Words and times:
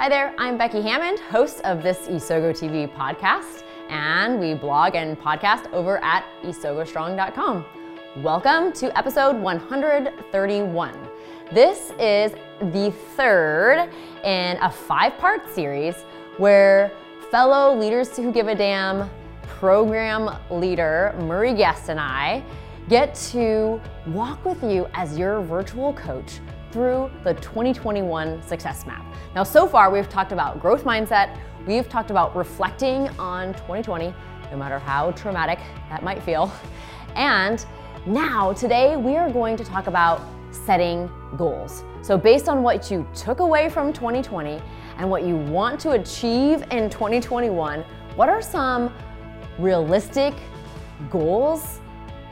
Hi 0.00 0.08
there, 0.08 0.34
I'm 0.38 0.56
Becky 0.56 0.80
Hammond, 0.80 1.18
host 1.18 1.60
of 1.60 1.82
this 1.82 1.98
Isogo 2.08 2.58
TV 2.58 2.90
podcast, 2.90 3.64
and 3.90 4.40
we 4.40 4.54
blog 4.54 4.94
and 4.94 5.14
podcast 5.20 5.70
over 5.74 6.02
at 6.02 6.24
isogostrong.com. 6.42 7.66
Welcome 8.16 8.72
to 8.72 8.96
episode 8.96 9.36
131. 9.36 11.08
This 11.52 11.90
is 11.98 12.32
the 12.72 12.94
third 13.14 13.90
in 14.24 14.56
a 14.62 14.70
five 14.70 15.18
part 15.18 15.54
series 15.54 15.96
where 16.38 16.90
fellow 17.30 17.78
Leaders 17.78 18.16
Who 18.16 18.32
Give 18.32 18.48
a 18.48 18.54
Damn 18.54 19.10
program 19.42 20.34
leader 20.50 21.14
Murray 21.18 21.52
Guest 21.52 21.90
and 21.90 22.00
I 22.00 22.42
get 22.88 23.14
to 23.32 23.78
walk 24.06 24.46
with 24.46 24.62
you 24.62 24.88
as 24.94 25.18
your 25.18 25.42
virtual 25.42 25.92
coach 25.92 26.40
through 26.72 27.10
the 27.24 27.34
2021 27.34 28.42
Success 28.42 28.86
Map. 28.86 29.04
Now, 29.34 29.42
so 29.42 29.66
far, 29.66 29.90
we've 29.90 30.08
talked 30.08 30.32
about 30.32 30.60
growth 30.60 30.84
mindset, 30.84 31.36
we've 31.66 31.88
talked 31.88 32.10
about 32.10 32.34
reflecting 32.36 33.08
on 33.18 33.54
2020, 33.54 34.14
no 34.50 34.56
matter 34.56 34.78
how 34.78 35.12
traumatic 35.12 35.58
that 35.88 36.02
might 36.02 36.22
feel. 36.22 36.52
And 37.14 37.64
now, 38.06 38.52
today, 38.52 38.96
we 38.96 39.16
are 39.16 39.30
going 39.30 39.56
to 39.56 39.64
talk 39.64 39.86
about 39.86 40.22
setting 40.52 41.10
goals. 41.36 41.84
So, 42.02 42.16
based 42.16 42.48
on 42.48 42.62
what 42.62 42.90
you 42.90 43.06
took 43.14 43.40
away 43.40 43.68
from 43.68 43.92
2020 43.92 44.60
and 44.96 45.10
what 45.10 45.24
you 45.24 45.36
want 45.36 45.80
to 45.80 45.90
achieve 45.90 46.62
in 46.70 46.88
2021, 46.88 47.84
what 48.16 48.28
are 48.28 48.40
some 48.40 48.92
realistic 49.58 50.34
goals, 51.10 51.80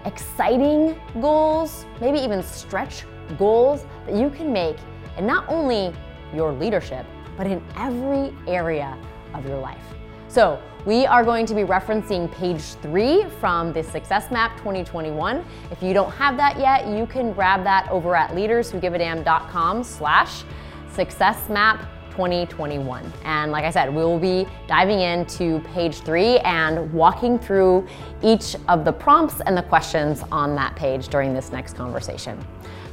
exciting 0.05 0.99
goals, 1.21 1.85
maybe 2.01 2.19
even 2.19 2.43
stretch 2.43 3.05
goals 3.37 3.85
that 4.07 4.15
you 4.15 4.31
can 4.31 4.53
make 4.53 4.77
in 5.17 5.27
not 5.27 5.45
only 5.49 5.93
your 6.35 6.53
leadership, 6.53 7.05
but 7.37 7.47
in 7.47 7.63
every 7.77 8.35
area 8.47 8.97
of 9.35 9.47
your 9.47 9.59
life. 9.59 9.85
So, 10.29 10.61
we 10.87 11.07
are 11.07 11.25
going 11.25 11.45
to 11.47 11.55
be 11.55 11.63
referencing 11.63 12.33
page 12.33 12.63
three 12.63 13.25
from 13.41 13.73
the 13.73 13.83
Success 13.83 14.31
Map 14.31 14.57
2021. 14.59 15.45
If 15.71 15.83
you 15.83 15.93
don't 15.93 16.13
have 16.13 16.37
that 16.37 16.59
yet, 16.59 16.87
you 16.87 17.05
can 17.05 17.33
grab 17.33 17.65
that 17.65 17.91
over 17.91 18.15
at 18.15 18.31
leaderswhogiveadamn.com 18.31 19.85
slash 19.85 20.45
success 20.93 21.49
map 21.49 21.89
2021. 22.11 23.13
And 23.25 23.53
like 23.53 23.65
I 23.65 23.71
said, 23.71 23.95
we 23.95 24.03
will 24.03 24.19
be 24.19 24.47
diving 24.67 25.01
into 25.01 25.61
page 25.75 26.01
three 26.01 26.39
and 26.39 26.93
walking 26.93 27.39
through 27.39 27.87
each 28.23 28.57
of 28.69 28.85
the 28.85 28.93
prompts 28.93 29.41
and 29.41 29.57
the 29.57 29.63
questions 29.63 30.23
on 30.33 30.57
that 30.57 30.75
page 30.75 31.09
during 31.09 31.33
this 31.35 31.53
next 31.53 31.77
conversation. 31.77 32.37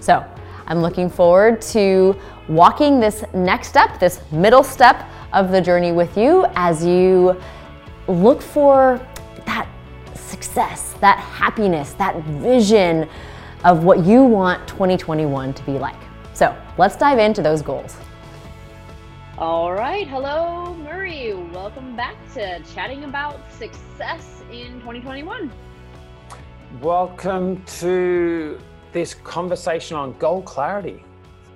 So 0.06 0.24
I'm 0.68 0.84
looking 0.84 1.10
forward 1.10 1.64
to 1.74 2.16
walking 2.48 3.00
this 3.00 3.24
next 3.34 3.70
step, 3.70 4.00
this 4.00 4.22
middle 4.32 4.64
step 4.64 5.04
of 5.34 5.50
the 5.50 5.60
journey 5.60 5.92
with 5.92 6.16
you 6.16 6.46
as 6.56 6.86
you 6.86 7.42
look 8.08 8.40
for 8.40 9.02
that 9.48 9.68
success, 10.14 10.94
that 11.02 11.18
happiness, 11.18 11.94
that 11.94 12.24
vision 12.24 13.10
of 13.64 13.84
what 13.84 14.06
you 14.06 14.24
want 14.24 14.68
2021 14.68 15.56
to 15.56 15.64
be 15.64 15.80
like. 15.80 16.00
So 16.36 16.56
let's 16.78 16.96
dive 16.96 17.18
into 17.18 17.42
those 17.42 17.64
goals. 17.64 17.98
All 19.40 19.74
right. 19.74 20.08
Hello, 20.08 20.76
Murray. 20.84 21.34
Welcome 21.34 21.96
back 21.96 22.16
to 22.36 22.62
chatting 22.76 23.06
about 23.06 23.52
success 23.52 24.44
in 24.52 24.74
2021. 24.82 25.52
Welcome 26.80 27.64
to 27.80 28.60
this 28.96 29.14
conversation 29.14 29.98
on 29.98 30.18
goal 30.20 30.42
clarity. 30.42 31.04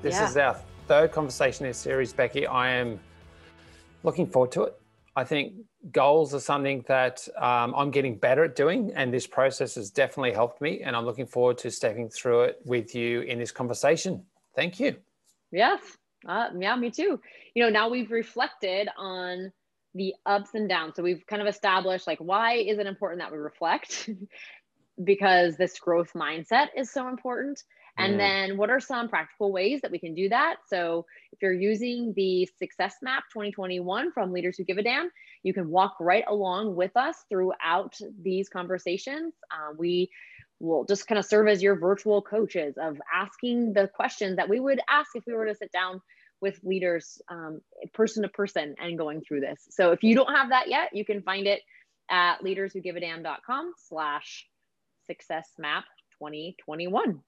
This 0.02 0.16
yeah. 0.16 0.28
is 0.28 0.36
our 0.36 0.60
third 0.90 1.14
conversation 1.14 1.66
in 1.66 1.70
this 1.70 1.78
series, 1.78 2.12
Becky. 2.12 2.46
I 2.46 2.72
am 2.72 3.00
looking 4.04 4.28
forward 4.28 4.52
to 4.52 4.64
it. 4.64 4.74
I 5.16 5.24
think 5.24 5.54
goals 5.94 6.34
are 6.34 6.42
something 6.42 6.84
that 6.90 7.26
um, 7.38 7.74
I'm 7.78 7.92
getting 7.92 8.18
better 8.18 8.44
at 8.44 8.58
doing, 8.58 8.92
and 8.94 9.14
this 9.14 9.26
process 9.26 9.76
has 9.76 9.90
definitely 9.90 10.34
helped 10.34 10.60
me. 10.60 10.82
And 10.82 10.98
I'm 10.98 11.06
looking 11.06 11.26
forward 11.26 11.58
to 11.60 11.72
stepping 11.72 12.10
through 12.10 12.42
it 12.42 12.60
with 12.66 12.94
you 12.94 13.22
in 13.22 13.40
this 13.40 13.52
conversation. 13.52 14.26
Thank 14.54 14.82
you. 14.82 14.98
Yes. 15.50 15.80
Uh, 16.28 16.48
yeah, 16.60 16.76
me 16.76 16.92
too. 16.92 17.22
You 17.54 17.64
know, 17.64 17.70
now 17.70 17.88
we've 17.88 18.12
reflected 18.12 18.90
on 18.98 19.54
the 19.96 20.14
ups 20.26 20.56
and 20.56 20.68
downs. 20.68 20.94
So 20.98 21.04
we've 21.04 21.26
kind 21.26 21.42
of 21.42 21.48
established 21.48 22.06
like 22.06 22.20
why 22.20 22.56
is 22.56 22.80
it 22.80 22.86
important 22.86 23.22
that 23.22 23.32
we 23.32 23.38
reflect? 23.38 24.10
because 25.04 25.56
this 25.56 25.80
growth 25.80 26.12
mindset 26.14 26.68
is 26.76 26.92
so 26.92 27.08
important. 27.08 27.64
And 28.00 28.18
then 28.18 28.56
what 28.56 28.70
are 28.70 28.80
some 28.80 29.10
practical 29.10 29.52
ways 29.52 29.82
that 29.82 29.92
we 29.92 30.00
can 30.00 30.16
do 30.16 30.30
that? 30.30 30.58
So 30.68 31.06
if 31.34 31.42
you're 31.42 31.52
using 31.52 32.14
the 32.16 32.48
success 32.58 32.96
map 33.02 33.24
2021 33.34 34.14
from 34.14 34.32
leaders 34.32 34.58
who 34.58 34.64
give 34.64 34.78
a 34.78 34.84
damn, 34.84 35.10
you 35.44 35.54
can 35.54 35.70
walk 35.70 35.96
right 36.00 36.24
along 36.28 36.76
with 36.76 36.96
us 36.96 37.18
throughout 37.30 37.98
these 38.22 38.48
conversations. 38.48 39.34
Um, 39.52 39.76
we 39.78 40.10
will 40.62 40.86
just 40.86 41.08
kind 41.08 41.20
of 41.20 41.26
serve 41.26 41.50
as 41.50 41.62
your 41.62 41.76
virtual 41.76 42.22
coaches 42.22 42.76
of 42.82 42.98
asking 43.14 43.74
the 43.74 43.90
questions 43.94 44.38
that 44.38 44.48
we 44.48 44.62
would 44.62 44.80
ask 44.90 45.10
if 45.16 45.24
we 45.28 45.34
were 45.34 45.46
to 45.46 45.56
sit 45.56 45.72
down 45.72 46.02
with 46.42 46.60
leaders 46.64 47.22
um, 47.30 47.60
person 47.94 48.24
to 48.24 48.30
person 48.30 48.76
and 48.80 48.98
going 48.98 49.22
through 49.22 49.42
this. 49.42 49.68
So 49.72 49.92
if 49.92 50.04
you 50.04 50.16
don't 50.16 50.34
have 50.34 50.50
that 50.50 50.70
yet, 50.70 50.96
you 50.96 51.04
can 51.04 51.22
find 51.22 51.48
it 51.48 51.62
at 52.10 52.42
leaderswhogiveadamn.com 52.44 53.74
slash 53.90 54.48
Success 55.10 55.50
Map 55.58 55.86
2021. 56.20 57.20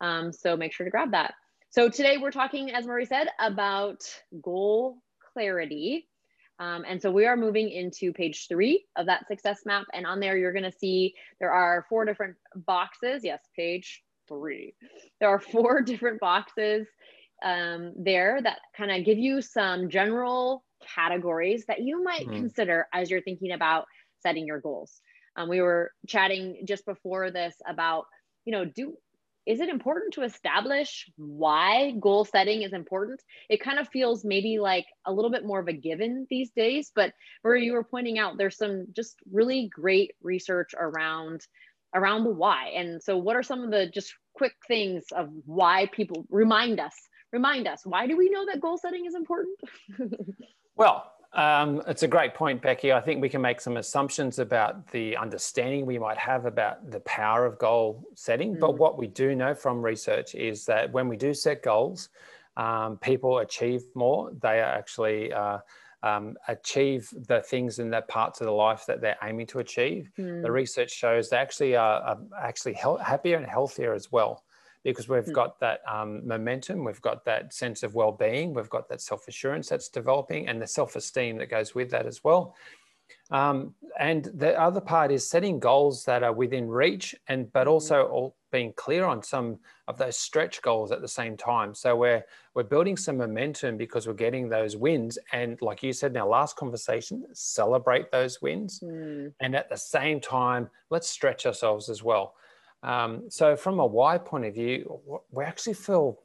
Um, 0.00 0.32
so 0.32 0.56
make 0.56 0.72
sure 0.72 0.84
to 0.84 0.90
grab 0.90 1.10
that. 1.10 1.34
So 1.68 1.90
today 1.90 2.16
we're 2.16 2.30
talking, 2.30 2.70
as 2.70 2.86
Murray 2.86 3.04
said, 3.04 3.28
about 3.38 4.00
goal 4.42 4.96
clarity. 5.32 6.08
Um, 6.58 6.84
and 6.88 7.00
so 7.02 7.10
we 7.10 7.26
are 7.26 7.36
moving 7.36 7.68
into 7.68 8.14
page 8.14 8.46
three 8.48 8.86
of 8.96 9.06
that 9.06 9.26
success 9.26 9.60
map. 9.66 9.84
And 9.92 10.06
on 10.06 10.20
there, 10.20 10.38
you're 10.38 10.52
going 10.52 10.70
to 10.70 10.78
see 10.78 11.14
there 11.38 11.52
are 11.52 11.84
four 11.90 12.06
different 12.06 12.36
boxes. 12.54 13.22
Yes, 13.24 13.40
page 13.54 14.02
three. 14.26 14.74
There 15.20 15.28
are 15.28 15.40
four 15.52 15.82
different 15.82 16.18
boxes 16.18 16.86
um, 17.44 17.92
there 17.96 18.40
that 18.42 18.60
kind 18.74 18.90
of 18.90 19.04
give 19.04 19.18
you 19.18 19.42
some 19.42 19.90
general 19.90 20.64
categories 20.94 21.64
that 21.66 21.82
you 21.82 22.02
might 22.02 22.22
mm-hmm. 22.22 22.36
consider 22.36 22.86
as 22.92 23.10
you're 23.10 23.22
thinking 23.22 23.52
about 23.52 23.84
setting 24.22 24.46
your 24.46 24.60
goals. 24.60 25.00
Um, 25.36 25.48
we 25.48 25.60
were 25.60 25.92
chatting 26.06 26.64
just 26.66 26.84
before 26.84 27.30
this 27.30 27.54
about, 27.66 28.06
you 28.44 28.52
know, 28.52 28.64
do 28.64 28.96
is 29.44 29.60
it 29.60 29.68
important 29.68 30.14
to 30.14 30.22
establish 30.22 31.10
why 31.16 31.92
goal 31.98 32.24
setting 32.24 32.62
is 32.62 32.72
important? 32.72 33.20
It 33.48 33.60
kind 33.60 33.78
of 33.78 33.88
feels 33.88 34.24
maybe 34.24 34.58
like 34.60 34.86
a 35.04 35.12
little 35.12 35.32
bit 35.32 35.44
more 35.44 35.58
of 35.58 35.66
a 35.66 35.72
given 35.72 36.26
these 36.30 36.50
days, 36.50 36.92
but 36.94 37.12
where 37.42 37.56
you 37.56 37.72
were 37.72 37.82
pointing 37.82 38.18
out, 38.18 38.38
there's 38.38 38.56
some 38.56 38.86
just 38.94 39.16
really 39.32 39.68
great 39.74 40.12
research 40.22 40.74
around 40.78 41.40
around 41.94 42.24
the 42.24 42.30
why. 42.30 42.72
And 42.76 43.02
so, 43.02 43.16
what 43.16 43.36
are 43.36 43.42
some 43.42 43.62
of 43.62 43.70
the 43.70 43.86
just 43.86 44.14
quick 44.34 44.54
things 44.66 45.04
of 45.14 45.28
why 45.44 45.88
people 45.92 46.24
remind 46.30 46.80
us? 46.80 46.94
Remind 47.32 47.66
us 47.66 47.80
why 47.84 48.06
do 48.06 48.16
we 48.16 48.30
know 48.30 48.46
that 48.46 48.60
goal 48.60 48.78
setting 48.78 49.06
is 49.06 49.14
important? 49.14 49.58
well, 50.76 51.10
um, 51.34 51.82
it's 51.86 52.02
a 52.02 52.08
great 52.08 52.34
point, 52.34 52.60
Becky. 52.60 52.92
I 52.92 53.00
think 53.00 53.22
we 53.22 53.28
can 53.28 53.40
make 53.40 53.60
some 53.60 53.78
assumptions 53.78 54.38
about 54.38 54.86
the 54.88 55.16
understanding 55.16 55.86
we 55.86 55.98
might 55.98 56.18
have 56.18 56.44
about 56.44 56.90
the 56.90 57.00
power 57.00 57.46
of 57.46 57.58
goal 57.58 58.04
setting. 58.14 58.56
Mm. 58.56 58.60
But 58.60 58.78
what 58.78 58.98
we 58.98 59.06
do 59.06 59.34
know 59.34 59.54
from 59.54 59.82
research 59.82 60.34
is 60.34 60.66
that 60.66 60.92
when 60.92 61.08
we 61.08 61.16
do 61.16 61.32
set 61.32 61.62
goals, 61.62 62.10
um, 62.58 62.98
people 62.98 63.38
achieve 63.38 63.82
more. 63.94 64.30
They 64.42 64.60
actually 64.60 65.32
uh, 65.32 65.58
um, 66.02 66.36
achieve 66.48 67.08
the 67.28 67.40
things 67.40 67.78
in 67.78 67.88
the 67.88 68.02
parts 68.02 68.42
of 68.42 68.46
the 68.46 68.52
life 68.52 68.84
that 68.86 69.00
they're 69.00 69.16
aiming 69.22 69.46
to 69.48 69.60
achieve. 69.60 70.10
Mm. 70.18 70.42
The 70.42 70.52
research 70.52 70.90
shows 70.90 71.30
they 71.30 71.38
actually 71.38 71.76
are, 71.76 72.02
are 72.02 72.18
actually 72.38 72.74
happier 72.74 73.38
and 73.38 73.46
healthier 73.46 73.94
as 73.94 74.12
well 74.12 74.42
because 74.84 75.08
we've 75.08 75.24
mm. 75.24 75.32
got 75.32 75.60
that 75.60 75.80
um, 75.90 76.26
momentum, 76.26 76.84
we've 76.84 77.02
got 77.02 77.24
that 77.24 77.52
sense 77.52 77.82
of 77.82 77.94
well-being, 77.94 78.54
we've 78.54 78.70
got 78.70 78.88
that 78.88 79.00
self-assurance 79.00 79.68
that's 79.68 79.88
developing, 79.88 80.48
and 80.48 80.60
the 80.60 80.66
self-esteem 80.66 81.38
that 81.38 81.50
goes 81.50 81.74
with 81.74 81.90
that 81.90 82.06
as 82.06 82.24
well. 82.24 82.54
Um, 83.30 83.74
and 83.98 84.30
the 84.34 84.58
other 84.60 84.80
part 84.80 85.10
is 85.10 85.28
setting 85.28 85.58
goals 85.58 86.04
that 86.04 86.22
are 86.22 86.32
within 86.32 86.68
reach, 86.68 87.14
and 87.28 87.52
but 87.52 87.66
hmm. 87.66 87.72
also 87.72 88.04
all 88.04 88.36
being 88.50 88.72
clear 88.74 89.06
on 89.06 89.22
some 89.22 89.58
of 89.88 89.96
those 89.96 90.18
stretch 90.18 90.60
goals 90.60 90.92
at 90.92 91.00
the 91.00 91.08
same 91.08 91.36
time. 91.36 91.74
So 91.74 91.96
we're 91.96 92.24
we're 92.54 92.62
building 92.62 92.96
some 92.96 93.16
momentum 93.16 93.76
because 93.76 94.06
we're 94.06 94.12
getting 94.14 94.48
those 94.48 94.76
wins, 94.76 95.18
and 95.32 95.60
like 95.62 95.82
you 95.82 95.92
said 95.92 96.12
in 96.12 96.18
our 96.18 96.28
last 96.28 96.56
conversation, 96.56 97.24
celebrate 97.32 98.10
those 98.10 98.42
wins, 98.42 98.80
mm. 98.80 99.32
and 99.40 99.56
at 99.56 99.70
the 99.70 99.78
same 99.78 100.20
time, 100.20 100.68
let's 100.90 101.08
stretch 101.08 101.46
ourselves 101.46 101.88
as 101.88 102.02
well. 102.02 102.34
Um, 102.82 103.30
so 103.30 103.56
from 103.56 103.78
a 103.78 103.86
why 103.86 104.18
point 104.18 104.44
of 104.44 104.54
view, 104.54 105.00
we 105.30 105.44
actually 105.44 105.74
feel 105.74 106.18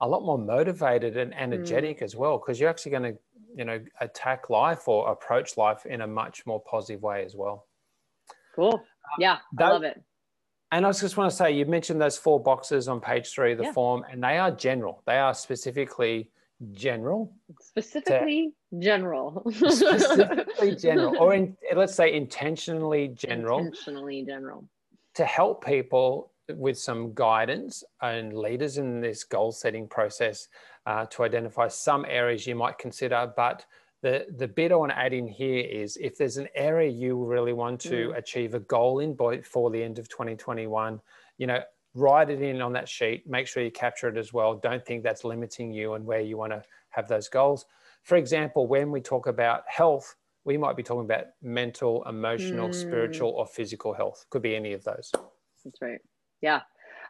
a 0.00 0.08
lot 0.08 0.24
more 0.24 0.38
motivated 0.38 1.16
and 1.16 1.34
energetic 1.34 2.00
mm. 2.00 2.02
as 2.02 2.16
well 2.16 2.38
because 2.38 2.58
you're 2.58 2.70
actually 2.70 2.92
going 2.92 3.02
to, 3.02 3.18
you 3.54 3.64
know, 3.64 3.80
attack 4.00 4.48
life 4.48 4.88
or 4.88 5.10
approach 5.12 5.56
life 5.56 5.84
in 5.84 6.00
a 6.00 6.06
much 6.06 6.46
more 6.46 6.62
positive 6.62 7.02
way 7.02 7.24
as 7.24 7.34
well. 7.34 7.66
Cool. 8.54 8.74
Um, 8.74 8.80
yeah, 9.18 9.38
that, 9.58 9.66
I 9.66 9.72
love 9.72 9.82
it. 9.84 10.02
And 10.72 10.86
I 10.86 10.92
just 10.92 11.16
want 11.16 11.30
to 11.30 11.36
say, 11.36 11.52
you 11.52 11.66
mentioned 11.66 12.00
those 12.00 12.16
four 12.16 12.40
boxes 12.40 12.88
on 12.88 13.00
page 13.00 13.28
three 13.30 13.52
of 13.52 13.58
the 13.58 13.64
yeah. 13.64 13.72
form, 13.72 14.04
and 14.10 14.22
they 14.22 14.38
are 14.38 14.50
general. 14.50 15.02
They 15.06 15.18
are 15.18 15.34
specifically 15.34 16.30
general. 16.72 17.34
Specifically 17.60 18.52
to, 18.72 18.80
general. 18.80 19.42
specifically 19.52 20.76
general, 20.76 21.16
or 21.18 21.34
in, 21.34 21.56
let's 21.74 21.94
say 21.94 22.14
intentionally 22.14 23.08
general. 23.08 23.58
Intentionally 23.58 24.24
general. 24.24 24.64
To 25.20 25.26
help 25.26 25.62
people 25.62 26.32
with 26.48 26.78
some 26.78 27.12
guidance 27.12 27.84
and 28.00 28.32
leaders 28.32 28.78
in 28.78 29.02
this 29.02 29.22
goal 29.22 29.52
setting 29.52 29.86
process 29.86 30.48
uh, 30.86 31.04
to 31.10 31.24
identify 31.24 31.68
some 31.68 32.06
areas 32.08 32.46
you 32.46 32.54
might 32.54 32.78
consider. 32.78 33.30
But 33.36 33.66
the, 34.00 34.24
the 34.38 34.48
bit 34.48 34.72
I 34.72 34.76
want 34.76 34.92
to 34.92 34.98
add 34.98 35.12
in 35.12 35.28
here 35.28 35.62
is 35.62 35.98
if 35.98 36.16
there's 36.16 36.38
an 36.38 36.48
area 36.54 36.90
you 36.90 37.22
really 37.22 37.52
want 37.52 37.82
to 37.82 38.08
mm. 38.08 38.16
achieve 38.16 38.54
a 38.54 38.60
goal 38.60 39.00
in 39.00 39.12
by, 39.12 39.42
for 39.42 39.70
the 39.70 39.82
end 39.82 39.98
of 39.98 40.08
2021, 40.08 40.98
you 41.36 41.46
know, 41.46 41.60
write 41.92 42.30
it 42.30 42.40
in 42.40 42.62
on 42.62 42.72
that 42.72 42.88
sheet, 42.88 43.28
make 43.28 43.46
sure 43.46 43.62
you 43.62 43.70
capture 43.70 44.08
it 44.08 44.16
as 44.16 44.32
well. 44.32 44.54
Don't 44.54 44.86
think 44.86 45.02
that's 45.02 45.22
limiting 45.22 45.70
you 45.70 45.92
and 45.92 46.06
where 46.06 46.22
you 46.22 46.38
want 46.38 46.52
to 46.52 46.62
have 46.88 47.08
those 47.08 47.28
goals. 47.28 47.66
For 48.04 48.16
example, 48.16 48.66
when 48.66 48.90
we 48.90 49.02
talk 49.02 49.26
about 49.26 49.64
health, 49.66 50.16
we 50.44 50.56
might 50.56 50.76
be 50.76 50.82
talking 50.82 51.04
about 51.04 51.26
mental, 51.42 52.04
emotional, 52.04 52.68
mm. 52.68 52.74
spiritual, 52.74 53.30
or 53.30 53.46
physical 53.46 53.92
health. 53.92 54.24
Could 54.30 54.42
be 54.42 54.56
any 54.56 54.72
of 54.72 54.84
those. 54.84 55.12
That's 55.64 55.82
right. 55.82 56.00
Yeah. 56.40 56.60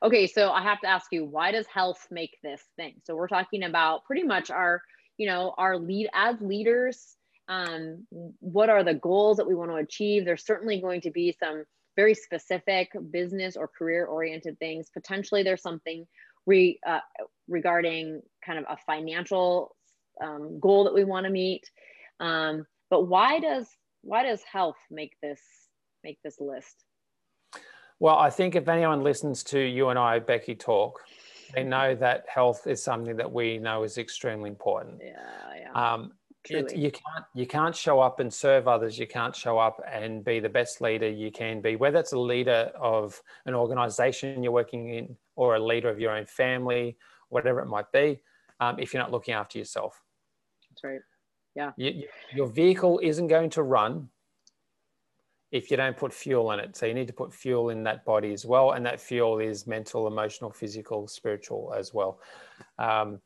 Okay. 0.02 0.26
So 0.26 0.50
I 0.50 0.62
have 0.62 0.80
to 0.80 0.88
ask 0.88 1.06
you, 1.12 1.24
why 1.24 1.52
does 1.52 1.66
health 1.66 2.06
make 2.10 2.36
this 2.42 2.62
thing? 2.76 2.94
So 3.04 3.14
we're 3.14 3.28
talking 3.28 3.62
about 3.64 4.04
pretty 4.04 4.24
much 4.24 4.50
our, 4.50 4.82
you 5.16 5.26
know, 5.26 5.54
our 5.58 5.76
lead 5.78 6.08
as 6.14 6.40
leaders. 6.40 7.16
Um, 7.48 8.06
what 8.40 8.70
are 8.70 8.84
the 8.84 8.94
goals 8.94 9.36
that 9.36 9.46
we 9.46 9.54
want 9.54 9.70
to 9.70 9.76
achieve? 9.76 10.24
There's 10.24 10.46
certainly 10.46 10.80
going 10.80 11.00
to 11.02 11.10
be 11.10 11.34
some 11.38 11.64
very 11.96 12.14
specific 12.14 12.90
business 13.10 13.56
or 13.56 13.68
career 13.68 14.06
oriented 14.06 14.58
things. 14.58 14.90
Potentially, 14.92 15.42
there's 15.42 15.62
something 15.62 16.06
re, 16.46 16.78
uh, 16.86 17.00
regarding 17.48 18.22
kind 18.44 18.58
of 18.58 18.64
a 18.68 18.76
financial 18.86 19.76
um, 20.22 20.58
goal 20.60 20.84
that 20.84 20.94
we 20.94 21.04
want 21.04 21.24
to 21.24 21.30
meet. 21.30 21.68
Um, 22.20 22.66
but 22.90 23.06
why 23.06 23.38
does 23.40 23.68
why 24.02 24.24
does 24.24 24.42
health 24.42 24.76
make 24.90 25.12
this 25.22 25.40
make 26.04 26.18
this 26.22 26.40
list? 26.40 26.84
Well, 27.98 28.16
I 28.16 28.30
think 28.30 28.56
if 28.56 28.68
anyone 28.68 29.02
listens 29.02 29.42
to 29.44 29.60
you 29.60 29.90
and 29.90 29.98
I, 29.98 30.18
Becky, 30.18 30.54
talk, 30.54 31.00
they 31.54 31.62
know 31.62 31.94
that 31.96 32.24
health 32.34 32.66
is 32.66 32.82
something 32.82 33.16
that 33.16 33.30
we 33.30 33.58
know 33.58 33.82
is 33.82 33.98
extremely 33.98 34.48
important. 34.48 35.02
Yeah, 35.04 35.60
yeah. 35.60 35.92
Um, 35.92 36.12
it, 36.48 36.74
you 36.74 36.90
can't 36.90 37.24
you 37.34 37.46
can't 37.46 37.76
show 37.76 38.00
up 38.00 38.18
and 38.18 38.32
serve 38.32 38.66
others. 38.66 38.98
You 38.98 39.06
can't 39.06 39.36
show 39.36 39.58
up 39.58 39.82
and 39.90 40.24
be 40.24 40.40
the 40.40 40.48
best 40.48 40.80
leader 40.80 41.08
you 41.08 41.30
can 41.30 41.60
be. 41.60 41.76
Whether 41.76 41.98
it's 41.98 42.12
a 42.12 42.18
leader 42.18 42.72
of 42.80 43.20
an 43.44 43.54
organization 43.54 44.42
you're 44.42 44.52
working 44.52 44.94
in, 44.94 45.16
or 45.36 45.56
a 45.56 45.60
leader 45.60 45.90
of 45.90 46.00
your 46.00 46.12
own 46.12 46.24
family, 46.24 46.96
whatever 47.28 47.60
it 47.60 47.66
might 47.66 47.92
be, 47.92 48.20
um, 48.58 48.78
if 48.78 48.94
you're 48.94 49.02
not 49.02 49.12
looking 49.12 49.34
after 49.34 49.58
yourself. 49.58 50.00
That's 50.70 50.82
right. 50.82 51.00
Yeah. 51.54 51.72
You, 51.76 52.06
your 52.34 52.46
vehicle 52.46 53.00
isn't 53.02 53.28
going 53.28 53.50
to 53.50 53.62
run 53.62 54.08
if 55.52 55.70
you 55.70 55.76
don't 55.76 55.96
put 55.96 56.12
fuel 56.12 56.52
in 56.52 56.60
it. 56.60 56.76
So 56.76 56.86
you 56.86 56.94
need 56.94 57.08
to 57.08 57.12
put 57.12 57.34
fuel 57.34 57.70
in 57.70 57.82
that 57.84 58.04
body 58.04 58.32
as 58.32 58.46
well. 58.46 58.72
And 58.72 58.86
that 58.86 59.00
fuel 59.00 59.38
is 59.38 59.66
mental, 59.66 60.06
emotional, 60.06 60.50
physical, 60.50 61.08
spiritual 61.08 61.74
as 61.76 61.92
well. 61.92 62.20
Um, 62.78 63.20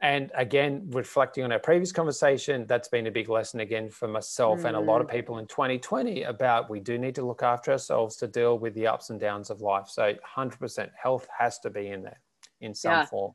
and 0.00 0.30
again, 0.34 0.86
reflecting 0.90 1.44
on 1.44 1.52
our 1.52 1.58
previous 1.58 1.90
conversation, 1.90 2.66
that's 2.66 2.88
been 2.88 3.06
a 3.06 3.10
big 3.10 3.28
lesson 3.28 3.60
again 3.60 3.88
for 3.88 4.06
myself 4.06 4.60
mm. 4.60 4.64
and 4.66 4.76
a 4.76 4.80
lot 4.80 5.00
of 5.00 5.06
mm. 5.06 5.12
people 5.12 5.38
in 5.38 5.46
2020 5.46 6.24
about 6.24 6.68
we 6.68 6.78
do 6.78 6.98
need 6.98 7.14
to 7.14 7.24
look 7.24 7.42
after 7.42 7.72
ourselves 7.72 8.16
to 8.16 8.28
deal 8.28 8.58
with 8.58 8.74
the 8.74 8.86
ups 8.86 9.10
and 9.10 9.18
downs 9.18 9.50
of 9.50 9.60
life. 9.60 9.88
So 9.88 10.12
100% 10.36 10.90
health 11.00 11.26
has 11.36 11.58
to 11.60 11.70
be 11.70 11.88
in 11.88 12.02
there 12.02 12.20
in 12.60 12.74
some 12.74 12.92
yeah. 12.92 13.06
form. 13.06 13.32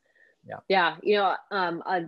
Yeah. 0.48 0.58
Yeah. 0.68 0.96
You 1.02 1.16
know, 1.18 1.36
um, 1.52 1.84
a 1.86 2.04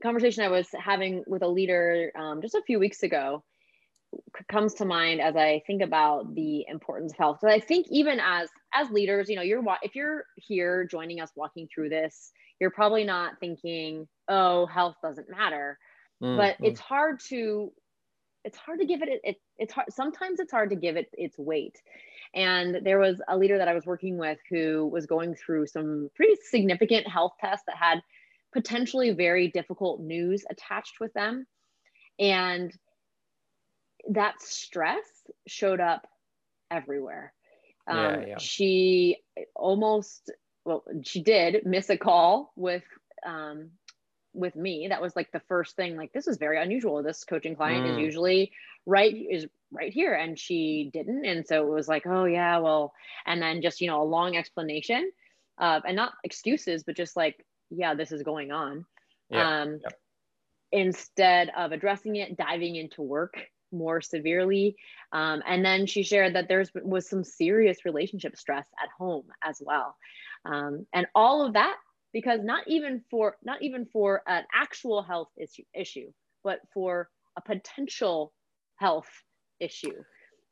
conversation 0.00 0.44
I 0.44 0.48
was 0.48 0.68
having 0.78 1.24
with 1.26 1.42
a 1.42 1.48
leader 1.48 2.12
um, 2.18 2.42
just 2.42 2.54
a 2.54 2.62
few 2.66 2.78
weeks 2.78 3.02
ago, 3.02 3.42
comes 4.50 4.74
to 4.74 4.84
mind 4.84 5.20
as 5.20 5.36
I 5.36 5.62
think 5.66 5.82
about 5.82 6.34
the 6.34 6.64
importance 6.68 7.12
of 7.12 7.18
health. 7.18 7.38
Because 7.40 7.54
I 7.54 7.60
think 7.64 7.86
even 7.90 8.20
as 8.20 8.48
as 8.72 8.90
leaders, 8.90 9.28
you 9.28 9.36
know, 9.36 9.42
you're 9.42 9.62
if 9.82 9.94
you're 9.94 10.24
here 10.36 10.84
joining 10.84 11.20
us 11.20 11.30
walking 11.36 11.68
through 11.72 11.88
this, 11.88 12.32
you're 12.60 12.70
probably 12.70 13.04
not 13.04 13.38
thinking, 13.40 14.06
"Oh, 14.28 14.66
health 14.66 14.96
doesn't 15.02 15.30
matter." 15.30 15.78
Mm-hmm. 16.22 16.36
But 16.36 16.56
it's 16.66 16.80
hard 16.80 17.20
to 17.28 17.72
it's 18.44 18.58
hard 18.58 18.78
to 18.78 18.86
give 18.86 19.02
it, 19.02 19.20
it 19.24 19.36
it's 19.58 19.72
hard 19.72 19.86
sometimes 19.90 20.38
it's 20.38 20.52
hard 20.52 20.70
to 20.70 20.76
give 20.76 20.96
it 20.96 21.08
its 21.12 21.38
weight. 21.38 21.76
And 22.34 22.80
there 22.84 22.98
was 22.98 23.20
a 23.28 23.36
leader 23.36 23.58
that 23.58 23.68
I 23.68 23.74
was 23.74 23.86
working 23.86 24.18
with 24.18 24.38
who 24.50 24.88
was 24.88 25.06
going 25.06 25.34
through 25.36 25.68
some 25.68 26.10
pretty 26.16 26.34
significant 26.50 27.06
health 27.06 27.32
tests 27.40 27.64
that 27.66 27.76
had 27.76 28.00
potentially 28.54 29.10
very 29.10 29.48
difficult 29.48 30.00
news 30.00 30.44
attached 30.48 31.00
with 31.00 31.12
them. 31.12 31.46
And 32.18 32.72
that 34.10 34.40
stress 34.40 35.04
showed 35.46 35.80
up 35.80 36.06
everywhere. 36.70 37.34
Um, 37.86 37.98
yeah, 37.98 38.26
yeah. 38.26 38.38
She 38.38 39.18
almost, 39.54 40.30
well, 40.64 40.84
she 41.02 41.22
did 41.22 41.66
miss 41.66 41.90
a 41.90 41.98
call 41.98 42.52
with, 42.56 42.84
um, 43.26 43.72
with 44.34 44.56
me. 44.56 44.88
That 44.88 45.00
was 45.00 45.14
like 45.16 45.30
the 45.32 45.42
first 45.48 45.76
thing. 45.76 45.96
Like 45.96 46.12
this 46.12 46.26
is 46.26 46.36
very 46.36 46.60
unusual. 46.60 47.02
This 47.02 47.24
coaching 47.24 47.56
client 47.56 47.86
mm. 47.86 47.92
is 47.92 47.98
usually 47.98 48.52
right 48.86 49.14
is 49.30 49.46
right 49.72 49.92
here, 49.92 50.14
and 50.14 50.38
she 50.38 50.90
didn't. 50.92 51.24
And 51.24 51.46
so 51.46 51.66
it 51.66 51.70
was 51.70 51.88
like, 51.88 52.06
oh 52.06 52.24
yeah, 52.24 52.58
well, 52.58 52.92
and 53.26 53.40
then 53.40 53.62
just 53.62 53.80
you 53.80 53.86
know 53.86 54.02
a 54.02 54.04
long 54.04 54.36
explanation, 54.36 55.10
uh, 55.58 55.80
and 55.86 55.96
not 55.96 56.14
excuses, 56.24 56.82
but 56.82 56.96
just 56.96 57.16
like, 57.16 57.44
yeah, 57.70 57.94
this 57.94 58.12
is 58.12 58.22
going 58.22 58.52
on. 58.52 58.84
Yeah. 59.30 59.62
Um, 59.62 59.80
yep. 59.82 59.98
Instead 60.72 61.50
of 61.56 61.72
addressing 61.72 62.16
it, 62.16 62.36
diving 62.36 62.76
into 62.76 63.02
work 63.02 63.34
more 63.72 64.00
severely. 64.00 64.76
Um, 65.12 65.42
and 65.46 65.64
then 65.64 65.86
she 65.86 66.02
shared 66.02 66.34
that 66.34 66.48
there 66.48 66.64
was 66.82 67.08
some 67.08 67.24
serious 67.24 67.84
relationship 67.84 68.36
stress 68.36 68.66
at 68.82 68.88
home 68.96 69.26
as 69.42 69.60
well. 69.64 69.96
Um, 70.44 70.86
and 70.92 71.06
all 71.14 71.44
of 71.46 71.54
that 71.54 71.76
because 72.12 72.40
not 72.42 72.62
even 72.68 73.02
for 73.10 73.36
not 73.42 73.60
even 73.62 73.86
for 73.86 74.22
an 74.26 74.44
actual 74.54 75.02
health 75.02 75.28
issue, 75.36 75.64
issue 75.74 76.12
but 76.44 76.60
for 76.72 77.08
a 77.36 77.42
potential 77.42 78.32
health 78.76 79.10
issue. 79.60 80.04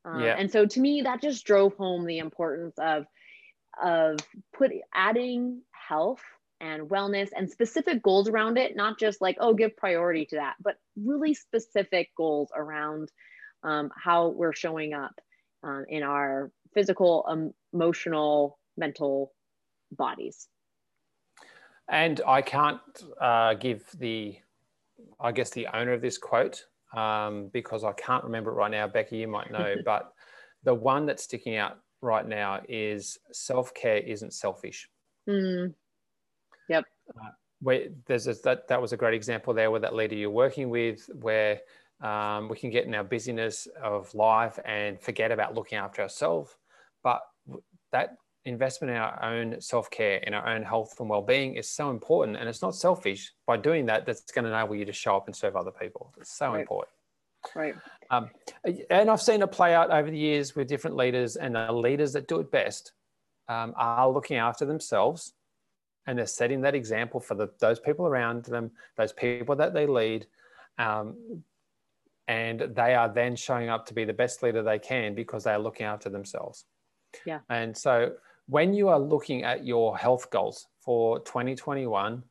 Um, 0.05 0.21
yeah. 0.21 0.35
And 0.37 0.51
so 0.51 0.65
to 0.65 0.79
me, 0.79 1.03
that 1.03 1.21
just 1.21 1.45
drove 1.45 1.75
home 1.75 2.05
the 2.05 2.19
importance 2.19 2.75
of 2.77 3.05
of 3.81 4.19
put 4.55 4.71
adding 4.93 5.61
health 5.71 6.21
and 6.63 6.83
wellness 6.83 7.29
and 7.35 7.49
specific 7.49 8.01
goals 8.01 8.29
around 8.29 8.57
it, 8.57 8.75
not 8.75 8.97
just 8.97 9.19
like, 9.19 9.35
oh, 9.41 9.53
give 9.53 9.75
priority 9.75 10.25
to 10.25 10.37
that, 10.37 10.55
but 10.63 10.77
really 10.95 11.33
specific 11.33 12.09
goals 12.15 12.49
around 12.55 13.11
um, 13.63 13.91
how 14.01 14.29
we're 14.29 14.53
showing 14.53 14.93
up 14.93 15.13
um, 15.63 15.85
in 15.89 16.03
our 16.03 16.51
physical, 16.73 17.25
um, 17.27 17.53
emotional, 17.73 18.57
mental 18.77 19.33
bodies. 19.91 20.47
And 21.89 22.21
I 22.25 22.41
can't 22.41 22.79
uh, 23.19 23.55
give 23.55 23.83
the, 23.99 24.37
I 25.19 25.33
guess, 25.33 25.49
the 25.49 25.67
owner 25.73 25.91
of 25.91 26.01
this 26.01 26.17
quote 26.17 26.65
um, 26.95 27.49
because 27.51 27.83
I 27.83 27.91
can't 27.91 28.23
remember 28.23 28.51
it 28.51 28.55
right 28.55 28.71
now. 28.71 28.87
Becky, 28.87 29.17
you 29.17 29.27
might 29.27 29.51
know, 29.51 29.75
but 29.85 30.13
the 30.63 30.73
one 30.73 31.05
that's 31.05 31.23
sticking 31.23 31.57
out 31.57 31.79
right 31.99 32.25
now 32.25 32.61
is 32.69 33.17
self 33.33 33.73
care 33.73 33.97
isn't 33.97 34.33
selfish. 34.33 34.87
Mm. 35.27 35.73
Yep. 36.69 36.85
Uh, 37.15 37.29
where 37.61 37.87
there's 38.05 38.27
a, 38.27 38.33
that 38.43 38.67
that 38.67 38.81
was 38.81 38.93
a 38.93 38.97
great 38.97 39.13
example 39.13 39.53
there 39.53 39.71
with 39.71 39.81
that 39.81 39.95
leader 39.95 40.15
you're 40.15 40.29
working 40.29 40.69
with, 40.69 41.09
where 41.21 41.61
um, 42.01 42.49
we 42.49 42.57
can 42.57 42.69
get 42.69 42.85
in 42.85 42.93
our 42.93 43.03
busyness 43.03 43.67
of 43.81 44.13
life 44.13 44.59
and 44.65 44.99
forget 44.99 45.31
about 45.31 45.55
looking 45.55 45.77
after 45.77 46.01
ourselves. 46.01 46.55
But 47.03 47.21
that 47.91 48.17
investment 48.45 48.91
in 48.91 48.97
our 48.97 49.23
own 49.23 49.61
self 49.61 49.89
care, 49.89 50.17
in 50.17 50.33
our 50.33 50.47
own 50.47 50.63
health 50.63 50.99
and 50.99 51.09
well 51.09 51.21
being 51.21 51.55
is 51.55 51.69
so 51.69 51.89
important. 51.89 52.37
And 52.37 52.49
it's 52.49 52.61
not 52.61 52.75
selfish. 52.75 53.31
By 53.47 53.57
doing 53.57 53.85
that, 53.87 54.05
that's 54.05 54.31
going 54.31 54.45
to 54.45 54.51
enable 54.51 54.75
you 54.75 54.85
to 54.85 54.93
show 54.93 55.15
up 55.15 55.27
and 55.27 55.35
serve 55.35 55.55
other 55.55 55.71
people. 55.71 56.13
It's 56.19 56.37
so 56.37 56.51
right. 56.51 56.61
important. 56.61 56.93
Right. 57.55 57.75
Um, 58.09 58.29
and 58.89 59.09
I've 59.09 59.21
seen 59.21 59.41
it 59.41 59.51
play 59.51 59.73
out 59.73 59.91
over 59.91 60.09
the 60.09 60.17
years 60.17 60.55
with 60.55 60.67
different 60.67 60.95
leaders, 60.95 61.35
and 61.35 61.55
the 61.55 61.71
leaders 61.71 62.13
that 62.13 62.27
do 62.27 62.39
it 62.39 62.51
best 62.51 62.93
um, 63.49 63.73
are 63.75 64.09
looking 64.09 64.37
after 64.37 64.65
themselves 64.65 65.33
and 66.05 66.17
they're 66.17 66.25
setting 66.25 66.61
that 66.61 66.75
example 66.75 67.19
for 67.19 67.35
the, 67.35 67.49
those 67.59 67.79
people 67.79 68.05
around 68.05 68.45
them, 68.45 68.71
those 68.97 69.13
people 69.13 69.55
that 69.55 69.73
they 69.73 69.85
lead. 69.85 70.27
Um, 70.77 71.43
and 72.27 72.61
they 72.75 72.95
are 72.95 73.09
then 73.09 73.35
showing 73.35 73.69
up 73.69 73.85
to 73.87 73.93
be 73.93 74.05
the 74.05 74.13
best 74.13 74.43
leader 74.43 74.63
they 74.63 74.79
can 74.79 75.13
because 75.13 75.43
they 75.43 75.51
are 75.51 75.59
looking 75.59 75.85
after 75.85 76.09
themselves. 76.09 76.65
Yeah. 77.25 77.39
And 77.49 77.75
so 77.75 78.13
when 78.47 78.73
you 78.73 78.89
are 78.89 78.99
looking 78.99 79.43
at 79.43 79.65
your 79.65 79.97
health 79.97 80.29
goals 80.29 80.67
for 80.79 81.19
2021, 81.19 82.23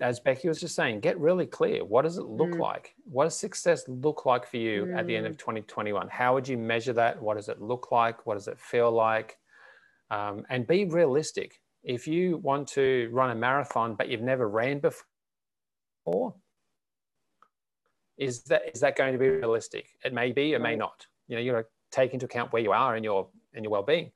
as 0.00 0.20
Becky 0.20 0.48
was 0.48 0.60
just 0.60 0.76
saying, 0.76 1.00
get 1.00 1.18
really 1.18 1.46
clear. 1.46 1.84
What 1.84 2.02
does 2.02 2.16
it 2.16 2.24
look 2.24 2.50
mm. 2.50 2.60
like? 2.60 2.94
What 3.04 3.24
does 3.24 3.36
success 3.36 3.84
look 3.88 4.24
like 4.24 4.46
for 4.46 4.56
you 4.56 4.86
mm. 4.86 4.96
at 4.96 5.06
the 5.06 5.16
end 5.16 5.26
of 5.26 5.36
2021? 5.36 6.08
How 6.08 6.34
would 6.34 6.46
you 6.46 6.56
measure 6.56 6.92
that? 6.92 7.20
What 7.20 7.36
does 7.36 7.48
it 7.48 7.60
look 7.60 7.90
like? 7.90 8.24
What 8.26 8.34
does 8.34 8.46
it 8.46 8.58
feel 8.58 8.92
like? 8.92 9.36
Um, 10.10 10.44
and 10.48 10.66
be 10.66 10.84
realistic 10.84 11.60
if 11.84 12.08
you 12.08 12.38
want 12.38 12.66
to 12.68 13.08
run 13.12 13.30
a 13.30 13.34
marathon 13.34 13.94
but 13.94 14.08
you've 14.08 14.22
never 14.22 14.48
ran 14.48 14.80
before? 14.80 16.34
Is 18.16 18.42
that 18.44 18.62
is 18.72 18.80
that 18.80 18.96
going 18.96 19.12
to 19.12 19.18
be 19.18 19.28
realistic? 19.28 19.88
It 20.04 20.12
may 20.12 20.32
be, 20.32 20.52
it 20.52 20.60
may 20.60 20.76
not. 20.76 21.06
You 21.28 21.36
know, 21.36 21.42
you 21.42 21.52
got 21.52 21.58
to 21.58 21.66
take 21.90 22.14
into 22.14 22.26
account 22.26 22.52
where 22.52 22.62
you 22.62 22.72
are 22.72 22.94
and 22.94 23.04
your 23.04 23.28
and 23.54 23.64
your 23.64 23.72
well-being. 23.72 24.10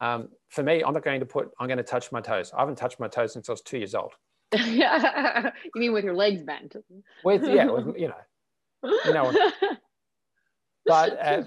Um, 0.00 0.28
for 0.48 0.62
me, 0.62 0.82
I'm 0.82 0.94
not 0.94 1.04
going 1.04 1.20
to 1.20 1.26
put. 1.26 1.50
I'm 1.60 1.66
going 1.66 1.78
to 1.78 1.84
touch 1.84 2.10
my 2.10 2.20
toes. 2.20 2.52
I 2.56 2.60
haven't 2.60 2.76
touched 2.76 3.00
my 3.00 3.08
toes 3.08 3.32
since 3.32 3.48
I 3.48 3.52
was 3.52 3.60
two 3.60 3.78
years 3.78 3.94
old. 3.94 4.12
you 4.54 5.70
mean 5.74 5.92
with 5.92 6.04
your 6.04 6.14
legs 6.14 6.42
bent? 6.42 6.76
With 7.24 7.44
yeah, 7.46 7.66
with, 7.66 7.96
you 7.98 8.08
know, 8.08 8.98
you 9.04 9.12
know. 9.12 9.50
But 10.86 11.18
uh, 11.18 11.42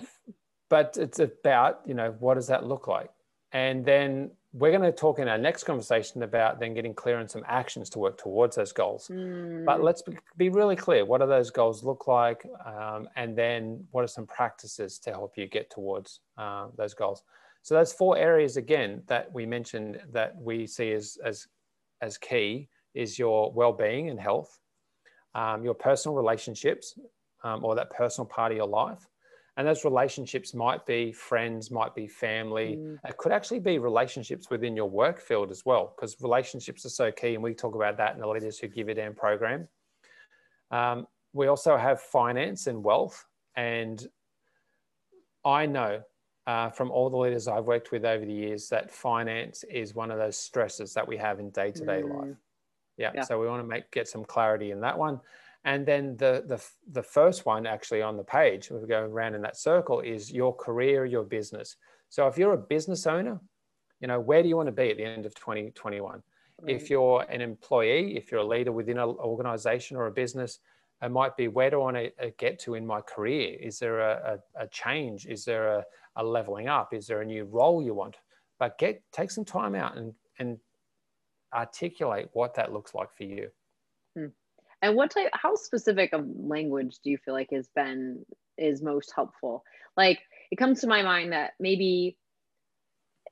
but 0.70 0.98
it's 1.00 1.20
about 1.20 1.82
you 1.86 1.94
know 1.94 2.16
what 2.20 2.36
does 2.36 2.48
that 2.48 2.66
look 2.66 2.88
like, 2.88 3.12
and 3.52 3.86
then 3.86 4.32
we're 4.58 4.72
going 4.72 4.82
to 4.82 4.92
talk 4.92 5.20
in 5.20 5.28
our 5.28 5.38
next 5.38 5.66
conversation 5.66 6.24
about 6.24 6.60
then 6.60 6.74
getting 6.74 6.94
clear 6.94 7.18
on 7.18 7.28
some 7.28 7.44
actions 7.48 7.90
to 7.92 8.00
work 8.00 8.18
towards 8.18 8.56
those 8.56 8.72
goals. 8.72 9.08
Mm. 9.08 9.66
But 9.66 9.84
let's 9.84 10.04
be, 10.38 10.50
really 10.50 10.76
clear: 10.76 11.06
what 11.06 11.22
do 11.22 11.28
those 11.28 11.52
goals 11.52 11.84
look 11.84 12.08
like, 12.08 12.46
um, 12.66 13.08
and 13.16 13.38
then 13.38 13.86
what 13.92 14.04
are 14.04 14.08
some 14.08 14.26
practices 14.26 14.98
to 15.00 15.12
help 15.12 15.38
you 15.38 15.48
get 15.48 15.70
towards 15.70 16.22
uh, 16.38 16.68
those 16.76 16.94
goals? 16.94 17.24
So 17.62 17.76
those 17.76 17.94
four 17.94 18.18
areas 18.18 18.58
again 18.58 19.04
that 19.08 19.32
we 19.32 19.46
mentioned 19.46 20.00
that 20.12 20.36
we 20.38 20.66
see 20.66 20.92
as 20.94 21.18
as 21.24 21.48
as 22.02 22.18
key 22.18 22.70
is 22.94 23.20
your 23.20 23.52
well-being 23.52 24.10
and 24.10 24.20
health, 24.20 24.60
um, 25.36 25.64
your 25.64 25.76
personal 25.76 26.16
relationships, 26.16 26.98
um, 27.44 27.64
or 27.64 27.76
that 27.76 27.92
personal 27.92 28.26
part 28.26 28.52
of 28.52 28.58
your 28.58 28.68
life. 28.68 29.08
And 29.58 29.68
those 29.68 29.84
relationships 29.84 30.54
might 30.54 30.86
be 30.86 31.12
friends, 31.12 31.72
might 31.72 31.96
be 31.96 32.08
family. 32.08 32.78
Mm. 32.80 33.00
It 33.10 33.18
could 33.18 33.32
actually 33.32 33.60
be 33.60 33.80
relationships 33.80 34.52
within 34.52 34.76
your 34.76 34.90
work 34.90 35.20
field 35.20 35.50
as 35.50 35.66
well, 35.66 35.94
because 35.96 36.16
relationships 36.22 36.86
are 36.86 36.90
so 36.90 37.12
key. 37.12 37.34
And 37.34 37.44
we 37.44 37.56
talk 37.56 37.74
about 37.74 37.98
that 37.98 38.14
in 38.14 38.22
the 38.22 38.28
Leaders 38.28 38.60
Who 38.60 38.68
Give 38.68 38.88
a 38.88 38.94
Damn 38.94 39.16
program. 39.16 39.68
Um, 40.70 41.08
we 41.34 41.48
also 41.48 41.76
have 41.76 42.00
finance 42.00 42.68
and 42.68 42.84
wealth. 42.84 43.26
And 43.56 44.08
I 45.44 45.66
know 45.66 46.04
uh, 46.46 46.70
from 46.70 46.92
all 46.92 47.10
the 47.10 47.18
leaders 47.18 47.48
I've 47.48 47.66
worked 47.66 47.92
with 47.92 48.06
over 48.06 48.24
the 48.24 48.34
years 48.34 48.70
that 48.70 48.92
finance 48.92 49.64
is 49.72 49.96
one 49.96 50.12
of 50.12 50.20
those 50.20 50.38
stresses 50.38 50.94
that 50.94 51.08
we 51.08 51.18
have 51.18 51.40
in 51.40 51.50
day 51.50 51.72
to 51.72 51.84
day 51.84 52.04
life. 52.04 52.38
Yeah. 52.98 53.12
yeah. 53.14 53.24
So 53.24 53.40
we 53.40 53.48
want 53.48 53.64
to 53.64 53.68
make 53.68 53.90
get 53.92 54.08
some 54.08 54.24
clarity 54.24 54.72
in 54.72 54.82
that 54.82 54.98
one. 54.98 55.20
And 55.68 55.86
then 55.86 56.16
the, 56.16 56.46
the, 56.48 56.66
the 56.94 57.04
first 57.04 57.46
one 57.46 57.68
actually 57.68 58.02
on 58.02 58.16
the 58.16 58.24
page, 58.24 58.72
we 58.72 58.88
go 58.88 59.02
around 59.02 59.36
in 59.36 59.42
that 59.42 59.58
circle, 59.58 60.00
is 60.00 60.32
your 60.32 60.56
career, 60.56 61.04
your 61.04 61.26
business. 61.26 61.76
So 62.08 62.26
if 62.28 62.38
you're 62.38 62.54
a 62.54 62.58
business 62.58 63.06
owner, 63.06 63.42
you 64.00 64.08
know, 64.08 64.18
where 64.18 64.42
do 64.42 64.48
you 64.48 64.56
want 64.56 64.68
to 64.68 64.72
be 64.72 64.92
at 64.92 64.96
the 64.96 65.04
end 65.04 65.26
of 65.26 65.36
2021? 65.36 66.24
Right. 66.62 66.74
If 66.74 66.90
you're 66.90 67.26
an 67.30 67.42
employee, 67.42 68.16
if 68.16 68.32
you're 68.32 68.40
a 68.40 68.48
leader 68.48 68.72
within 68.72 68.98
an 68.98 69.10
organization 69.10 69.98
or 69.98 70.08
a 70.08 70.12
business, 70.12 70.60
it 71.02 71.12
might 71.12 71.36
be 71.36 71.50
where 71.50 71.70
do 71.70 71.82
I 71.82 71.84
want 71.84 71.98
to 71.98 72.28
uh, 72.28 72.30
get 72.38 72.60
to 72.60 72.76
in 72.76 72.88
my 72.88 73.02
career? 73.02 73.58
Is 73.60 73.78
there 73.78 74.00
a, 74.00 74.40
a, 74.56 74.64
a 74.64 74.68
change? 74.70 75.26
Is 75.26 75.44
there 75.44 75.68
a, 75.68 75.86
a 76.16 76.24
leveling 76.24 76.70
up? 76.70 76.94
Is 76.94 77.08
there 77.08 77.20
a 77.20 77.26
new 77.26 77.44
role 77.44 77.84
you 77.84 77.94
want? 77.94 78.16
But 78.58 78.78
get 78.78 79.04
take 79.12 79.32
some 79.32 79.44
time 79.44 79.76
out 79.76 79.98
and, 79.98 80.14
and 80.40 80.60
articulate 81.54 82.30
what 82.32 82.56
that 82.56 82.72
looks 82.72 82.96
like 82.96 83.14
for 83.18 83.24
you. 83.24 83.50
And 84.82 84.96
what 84.96 85.12
type, 85.12 85.30
how 85.34 85.56
specific 85.56 86.14
of 86.14 86.26
language 86.28 86.98
do 87.04 87.10
you 87.10 87.18
feel 87.18 87.34
like 87.34 87.50
has 87.52 87.68
been, 87.76 88.26
is 88.58 88.82
most 88.82 89.12
helpful? 89.16 89.64
Like 89.96 90.20
it 90.52 90.58
comes 90.58 90.82
to 90.82 90.88
my 90.88 91.02
mind 91.02 91.32
that 91.32 91.52
maybe, 91.60 92.18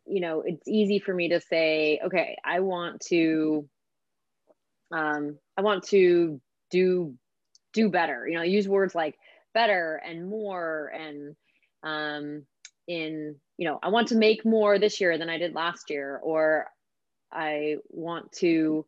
you 0.05 0.21
know, 0.21 0.43
it's 0.45 0.67
easy 0.67 0.99
for 0.99 1.13
me 1.13 1.29
to 1.29 1.41
say, 1.41 1.99
okay, 2.05 2.37
I 2.43 2.59
want 2.61 3.01
to, 3.09 3.67
um, 4.91 5.37
I 5.57 5.61
want 5.61 5.83
to 5.89 6.41
do, 6.71 7.15
do 7.73 7.89
better, 7.89 8.27
you 8.27 8.37
know, 8.37 8.43
use 8.43 8.67
words 8.67 8.95
like 8.95 9.15
better 9.53 10.01
and 10.05 10.29
more 10.29 10.91
and, 10.95 11.35
um, 11.83 12.45
in, 12.87 13.35
you 13.57 13.67
know, 13.67 13.79
I 13.81 13.89
want 13.89 14.09
to 14.09 14.15
make 14.15 14.45
more 14.45 14.77
this 14.77 14.99
year 15.01 15.17
than 15.17 15.29
I 15.29 15.37
did 15.37 15.55
last 15.55 15.89
year, 15.89 16.19
or 16.23 16.67
I 17.31 17.77
want 17.89 18.31
to, 18.33 18.85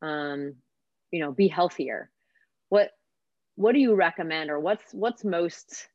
um, 0.00 0.54
you 1.12 1.20
know, 1.20 1.30
be 1.30 1.46
healthier. 1.46 2.10
What 2.70 2.90
what 3.54 3.72
do 3.72 3.78
you 3.78 3.94
recommend, 3.94 4.50
or 4.50 4.58
what's 4.58 4.92
what's 4.92 5.24
most 5.24 5.86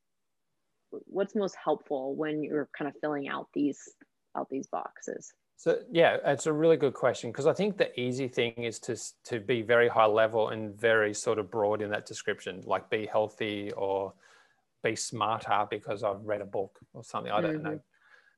what's 0.89 1.35
most 1.35 1.55
helpful 1.61 2.15
when 2.15 2.43
you're 2.43 2.69
kind 2.77 2.87
of 2.87 2.95
filling 3.01 3.27
out 3.27 3.47
these 3.53 3.79
out 4.37 4.47
these 4.49 4.67
boxes? 4.67 5.33
So 5.57 5.79
yeah, 5.91 6.17
it's 6.23 6.45
a 6.45 6.53
really 6.53 6.77
good 6.77 6.93
question 6.93 7.31
because 7.31 7.47
I 7.47 7.53
think 7.53 7.77
the 7.77 7.99
easy 7.99 8.27
thing 8.27 8.53
is 8.53 8.79
to 8.81 8.95
to 9.25 9.39
be 9.39 9.63
very 9.63 9.87
high 9.87 10.05
level 10.05 10.49
and 10.49 10.79
very 10.79 11.13
sort 11.13 11.39
of 11.39 11.49
broad 11.49 11.81
in 11.81 11.89
that 11.89 12.05
description, 12.05 12.61
like 12.65 12.89
be 12.91 13.07
healthy 13.07 13.71
or 13.75 14.13
be 14.83 14.95
smarter 14.95 15.65
because 15.69 16.03
I've 16.03 16.23
read 16.23 16.41
a 16.41 16.45
book 16.45 16.77
or 16.93 17.03
something. 17.03 17.31
I 17.31 17.41
don't 17.41 17.55
mm-hmm. 17.55 17.63
know, 17.63 17.79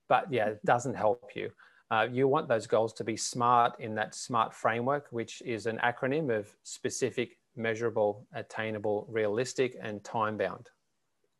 but 0.07 0.31
yeah, 0.31 0.47
it 0.47 0.65
doesn't 0.65 0.95
help 0.95 1.31
you. 1.35 1.51
Uh, 1.91 2.07
you 2.11 2.27
want 2.27 2.47
those 2.47 2.67
goals 2.67 2.93
to 2.93 3.03
be 3.03 3.17
SMART 3.17 3.79
in 3.79 3.95
that 3.95 4.13
SMART 4.13 4.53
framework, 4.53 5.07
which 5.11 5.41
is 5.43 5.65
an 5.65 5.79
acronym 5.83 6.35
of 6.35 6.55
specific, 6.63 7.37
measurable, 7.55 8.27
attainable, 8.33 9.07
realistic, 9.09 9.75
and 9.81 10.03
time 10.03 10.37
bound. 10.37 10.69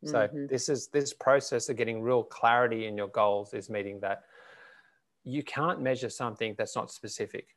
So 0.04 0.26
mm-hmm. 0.26 0.46
this 0.46 0.68
is 0.68 0.88
this 0.88 1.12
process 1.12 1.68
of 1.68 1.76
getting 1.76 2.00
real 2.00 2.22
clarity 2.22 2.86
in 2.86 2.96
your 2.96 3.08
goals 3.08 3.52
is 3.54 3.68
meeting 3.68 4.00
that. 4.00 4.22
You 5.24 5.42
can't 5.42 5.82
measure 5.82 6.08
something 6.08 6.54
that's 6.56 6.74
not 6.74 6.90
specific. 6.90 7.48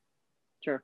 Sure. 0.60 0.84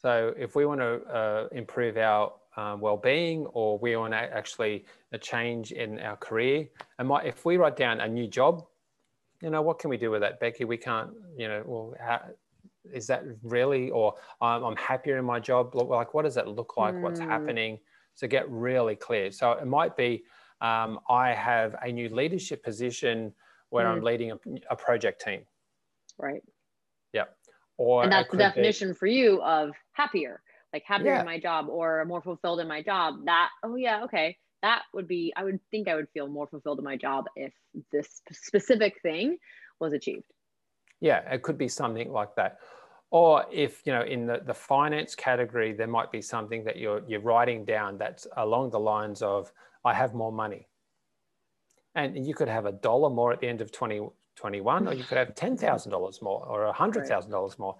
So 0.00 0.32
if 0.38 0.56
we 0.56 0.64
want 0.64 0.80
to 0.80 1.02
uh, 1.04 1.48
improve 1.52 1.98
our 1.98 2.32
um, 2.56 2.80
well-being 2.80 3.44
or 3.52 3.78
we 3.78 3.94
want 3.96 4.14
to 4.14 4.16
actually 4.16 4.86
a 5.12 5.18
change 5.18 5.72
in 5.72 6.00
our 6.00 6.16
career, 6.16 6.66
and 6.98 7.06
my, 7.06 7.22
if 7.22 7.44
we 7.44 7.58
write 7.58 7.76
down 7.76 8.00
a 8.00 8.08
new 8.08 8.26
job, 8.26 8.64
you 9.42 9.50
know, 9.50 9.62
what 9.62 9.78
can 9.78 9.90
we 9.90 9.96
do 9.96 10.10
with 10.10 10.20
that, 10.20 10.40
Becky? 10.40 10.64
We 10.64 10.76
can't, 10.76 11.10
you 11.36 11.48
know, 11.48 11.62
well, 11.66 11.94
how, 11.98 12.20
is 12.92 13.06
that 13.06 13.24
really, 13.42 13.90
or 13.90 14.14
I'm, 14.40 14.62
I'm 14.62 14.76
happier 14.76 15.18
in 15.18 15.24
my 15.24 15.40
job? 15.40 15.74
Like, 15.74 16.14
what 16.14 16.24
does 16.24 16.34
that 16.34 16.48
look 16.48 16.76
like? 16.76 16.94
Mm. 16.94 17.00
What's 17.02 17.20
hmm. 17.20 17.28
happening? 17.28 17.78
So 18.14 18.26
get 18.26 18.48
really 18.50 18.96
clear. 18.96 19.30
So 19.30 19.52
it 19.52 19.66
might 19.66 19.96
be 19.96 20.24
um, 20.60 21.00
I 21.08 21.32
have 21.32 21.74
a 21.82 21.90
new 21.90 22.08
leadership 22.08 22.62
position 22.62 23.32
where 23.70 23.86
mm. 23.86 23.92
I'm 23.92 24.02
leading 24.02 24.32
a, 24.32 24.38
a, 24.70 24.76
project 24.76 25.22
team. 25.24 25.42
Right. 26.18 26.42
Yeah. 27.14 27.24
Or 27.78 28.02
and 28.02 28.12
that's 28.12 28.30
the 28.30 28.36
definition 28.36 28.88
be, 28.88 28.94
for 28.94 29.06
you 29.06 29.40
of 29.42 29.70
happier, 29.92 30.42
like 30.74 30.82
happier 30.84 31.12
yeah. 31.12 31.20
in 31.20 31.26
my 31.26 31.38
job 31.38 31.68
or 31.70 32.04
more 32.04 32.20
fulfilled 32.20 32.60
in 32.60 32.68
my 32.68 32.82
job. 32.82 33.24
That, 33.24 33.48
oh 33.62 33.76
yeah, 33.76 34.04
okay 34.04 34.36
that 34.62 34.82
would 34.92 35.08
be 35.08 35.32
i 35.36 35.44
would 35.44 35.60
think 35.70 35.88
i 35.88 35.94
would 35.94 36.08
feel 36.12 36.28
more 36.28 36.46
fulfilled 36.46 36.78
in 36.78 36.84
my 36.84 36.96
job 36.96 37.26
if 37.36 37.52
this 37.92 38.22
specific 38.32 39.00
thing 39.02 39.38
was 39.80 39.92
achieved. 39.92 40.24
Yeah 41.00 41.20
it 41.32 41.42
could 41.42 41.58
be 41.58 41.68
something 41.68 42.12
like 42.12 42.34
that. 42.36 42.58
Or 43.10 43.44
if 43.50 43.82
you 43.84 43.92
know 43.92 44.02
in 44.02 44.26
the, 44.26 44.40
the 44.44 44.54
finance 44.54 45.14
category 45.14 45.72
there 45.72 45.88
might 45.88 46.12
be 46.12 46.22
something 46.22 46.62
that 46.64 46.76
you're 46.76 47.02
you're 47.08 47.20
writing 47.20 47.64
down 47.64 47.98
that's 47.98 48.26
along 48.36 48.70
the 48.70 48.78
lines 48.78 49.22
of 49.22 49.52
i 49.84 49.92
have 49.94 50.14
more 50.14 50.32
money. 50.32 50.68
And 51.94 52.24
you 52.26 52.34
could 52.34 52.48
have 52.48 52.66
a 52.66 52.72
dollar 52.72 53.10
more 53.10 53.32
at 53.32 53.40
the 53.40 53.48
end 53.48 53.60
of 53.60 53.72
2021 53.72 54.86
or 54.86 54.94
you 54.94 55.02
could 55.02 55.18
have 55.18 55.34
$10000 55.34 56.22
more 56.22 56.46
or 56.46 56.72
$100000 56.72 57.58
more. 57.58 57.76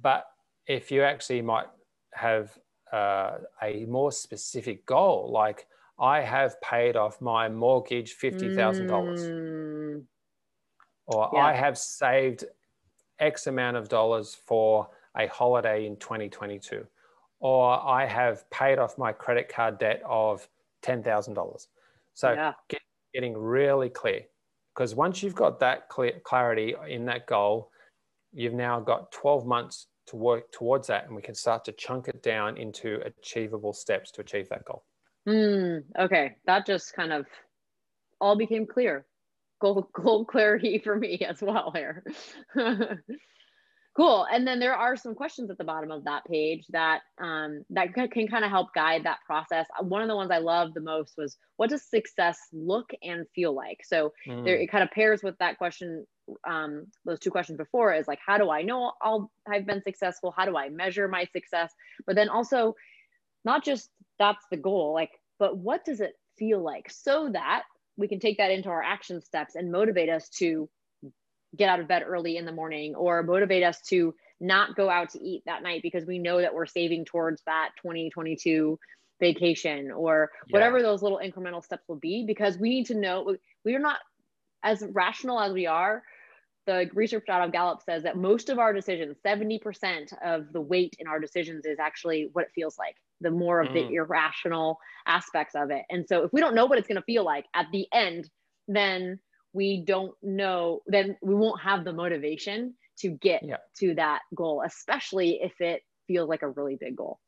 But 0.00 0.26
if 0.68 0.92
you 0.92 1.02
actually 1.02 1.42
might 1.42 1.66
have 2.14 2.56
uh, 2.92 3.38
a 3.60 3.84
more 3.86 4.12
specific 4.12 4.86
goal 4.86 5.32
like 5.32 5.66
I 5.98 6.20
have 6.20 6.60
paid 6.60 6.96
off 6.96 7.20
my 7.20 7.48
mortgage 7.48 8.16
$50,000. 8.18 8.86
Mm. 8.88 10.02
Or 11.06 11.30
yeah. 11.32 11.40
I 11.40 11.52
have 11.52 11.78
saved 11.78 12.44
X 13.18 13.46
amount 13.46 13.76
of 13.76 13.88
dollars 13.88 14.34
for 14.34 14.88
a 15.16 15.26
holiday 15.28 15.86
in 15.86 15.96
2022. 15.96 16.86
Or 17.40 17.86
I 17.86 18.06
have 18.06 18.48
paid 18.50 18.78
off 18.78 18.98
my 18.98 19.12
credit 19.12 19.48
card 19.48 19.78
debt 19.78 20.02
of 20.06 20.48
$10,000. 20.82 21.66
So 22.14 22.32
yeah. 22.32 22.52
get, 22.68 22.80
getting 23.14 23.36
really 23.36 23.88
clear. 23.88 24.22
Because 24.74 24.94
once 24.94 25.22
you've 25.22 25.34
got 25.34 25.58
that 25.60 25.88
clear, 25.88 26.20
clarity 26.24 26.74
in 26.86 27.06
that 27.06 27.26
goal, 27.26 27.70
you've 28.32 28.52
now 28.52 28.80
got 28.80 29.10
12 29.12 29.46
months 29.46 29.86
to 30.08 30.16
work 30.16 30.52
towards 30.52 30.86
that, 30.88 31.06
and 31.06 31.16
we 31.16 31.22
can 31.22 31.34
start 31.34 31.64
to 31.64 31.72
chunk 31.72 32.08
it 32.08 32.22
down 32.22 32.56
into 32.56 33.00
achievable 33.04 33.72
steps 33.72 34.10
to 34.12 34.20
achieve 34.20 34.48
that 34.50 34.64
goal. 34.64 34.84
Mm, 35.26 35.82
okay, 35.98 36.36
that 36.46 36.66
just 36.66 36.94
kind 36.94 37.12
of 37.12 37.26
all 38.20 38.36
became 38.36 38.66
clear. 38.66 39.06
Gold, 39.60 39.86
gold 39.92 40.28
clarity 40.28 40.78
for 40.82 40.96
me 40.96 41.18
as 41.28 41.42
well 41.42 41.72
here. 41.74 42.04
cool. 43.96 44.26
And 44.30 44.46
then 44.46 44.60
there 44.60 44.74
are 44.74 44.94
some 44.94 45.14
questions 45.14 45.50
at 45.50 45.58
the 45.58 45.64
bottom 45.64 45.90
of 45.90 46.04
that 46.04 46.24
page 46.26 46.66
that 46.70 47.00
um, 47.20 47.64
that 47.70 47.94
can, 47.94 48.08
can 48.08 48.28
kind 48.28 48.44
of 48.44 48.50
help 48.50 48.68
guide 48.74 49.04
that 49.04 49.18
process. 49.26 49.66
One 49.80 50.02
of 50.02 50.08
the 50.08 50.16
ones 50.16 50.30
I 50.30 50.38
love 50.38 50.74
the 50.74 50.80
most 50.80 51.14
was 51.16 51.36
what 51.56 51.70
does 51.70 51.82
success 51.82 52.38
look 52.52 52.90
and 53.02 53.26
feel 53.34 53.54
like? 53.54 53.80
So 53.84 54.12
mm. 54.28 54.44
there, 54.44 54.56
it 54.56 54.70
kind 54.70 54.84
of 54.84 54.90
pairs 54.90 55.22
with 55.22 55.36
that 55.38 55.58
question. 55.58 56.06
Um, 56.46 56.86
those 57.04 57.20
two 57.20 57.30
questions 57.30 57.56
before 57.56 57.94
is 57.94 58.08
like, 58.08 58.18
how 58.24 58.36
do 58.36 58.50
I 58.50 58.62
know 58.62 58.92
I'll 59.00 59.30
I've 59.48 59.66
been 59.66 59.82
successful? 59.82 60.34
How 60.36 60.44
do 60.44 60.56
I 60.56 60.68
measure 60.68 61.08
my 61.08 61.24
success? 61.32 61.72
But 62.06 62.16
then 62.16 62.28
also 62.28 62.74
not 63.46 63.64
just 63.64 63.88
that's 64.18 64.44
the 64.50 64.56
goal, 64.58 64.92
like, 64.92 65.12
but 65.38 65.56
what 65.56 65.84
does 65.84 66.00
it 66.00 66.12
feel 66.36 66.62
like? 66.62 66.90
So 66.90 67.30
that 67.32 67.62
we 67.96 68.08
can 68.08 68.18
take 68.18 68.38
that 68.38 68.50
into 68.50 68.68
our 68.68 68.82
action 68.82 69.22
steps 69.22 69.54
and 69.54 69.72
motivate 69.72 70.10
us 70.10 70.28
to 70.40 70.68
get 71.56 71.70
out 71.70 71.80
of 71.80 71.88
bed 71.88 72.02
early 72.06 72.36
in 72.36 72.44
the 72.44 72.52
morning 72.52 72.94
or 72.94 73.22
motivate 73.22 73.62
us 73.62 73.80
to 73.88 74.14
not 74.40 74.76
go 74.76 74.90
out 74.90 75.10
to 75.10 75.20
eat 75.22 75.42
that 75.46 75.62
night 75.62 75.80
because 75.82 76.04
we 76.04 76.18
know 76.18 76.40
that 76.40 76.52
we're 76.52 76.66
saving 76.66 77.06
towards 77.06 77.40
that 77.46 77.70
2022 77.80 78.78
vacation 79.18 79.90
or 79.90 80.30
whatever 80.50 80.82
those 80.82 81.02
little 81.02 81.20
incremental 81.24 81.64
steps 81.64 81.84
will 81.88 81.96
be 81.96 82.24
because 82.26 82.58
we 82.58 82.68
need 82.68 82.84
to 82.84 82.94
know 82.94 83.34
we 83.64 83.74
are 83.74 83.78
not 83.78 83.98
as 84.62 84.84
rational 84.92 85.40
as 85.40 85.52
we 85.54 85.66
are 85.66 86.02
the 86.66 86.90
research 86.94 87.28
out 87.28 87.42
of 87.42 87.52
Gallup 87.52 87.82
says 87.82 88.02
that 88.02 88.16
most 88.16 88.48
of 88.48 88.58
our 88.58 88.72
decisions, 88.72 89.16
70% 89.24 90.12
of 90.24 90.52
the 90.52 90.60
weight 90.60 90.96
in 90.98 91.06
our 91.06 91.20
decisions 91.20 91.64
is 91.64 91.78
actually 91.78 92.28
what 92.32 92.44
it 92.44 92.50
feels 92.54 92.76
like, 92.78 92.96
the 93.20 93.30
more 93.30 93.60
of 93.60 93.68
mm. 93.68 93.74
the 93.74 93.94
irrational 93.94 94.78
aspects 95.06 95.54
of 95.54 95.70
it. 95.70 95.82
And 95.90 96.06
so 96.08 96.24
if 96.24 96.32
we 96.32 96.40
don't 96.40 96.54
know 96.54 96.66
what 96.66 96.78
it's 96.78 96.88
going 96.88 97.00
to 97.00 97.04
feel 97.04 97.24
like 97.24 97.46
at 97.54 97.66
the 97.72 97.86
end, 97.92 98.28
then 98.68 99.20
we 99.52 99.84
don't 99.86 100.14
know, 100.22 100.82
then 100.86 101.16
we 101.22 101.34
won't 101.34 101.60
have 101.62 101.84
the 101.84 101.92
motivation 101.92 102.74
to 102.98 103.10
get 103.10 103.42
yeah. 103.44 103.56
to 103.78 103.94
that 103.94 104.20
goal, 104.34 104.62
especially 104.64 105.38
if 105.42 105.60
it 105.60 105.82
feels 106.06 106.28
like 106.28 106.42
a 106.42 106.48
really 106.48 106.76
big 106.76 106.96
goal. 106.96 107.20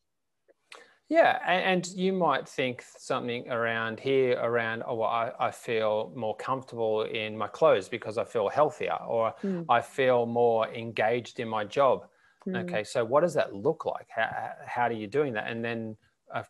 Yeah, 1.09 1.39
and, 1.47 1.65
and, 1.65 1.87
you 1.87 2.13
might 2.13 2.47
think 2.47 2.85
something 2.99 3.51
around 3.51 3.99
here 3.99 4.39
around, 4.43 4.83
oh, 4.87 4.97
well, 4.97 5.09
I, 5.09 5.33
I 5.41 5.51
feel 5.51 6.13
more 6.15 6.37
comfortable 6.37 7.05
in 7.05 7.37
my 7.37 7.49
clothes 7.49 7.89
because 7.89 8.19
I 8.19 8.25
feel 8.25 8.49
healthier, 8.49 8.99
or 9.07 9.33
mm. 9.43 9.65
I 9.71 9.81
feel 9.81 10.27
more 10.27 10.69
engaged 10.69 11.41
in 11.41 11.49
my 11.49 11.65
job. 11.65 12.07
Mm. 12.47 12.63
Okay, 12.65 12.85
so 12.85 13.07
what 13.07 13.23
does 13.23 13.33
that 13.35 13.55
look 13.55 13.87
like? 13.87 14.07
How, 14.11 14.51
how 14.67 14.83
are 14.83 14.93
you 14.93 15.07
doing 15.07 15.33
that? 15.33 15.51
And 15.51 15.65
then 15.65 15.97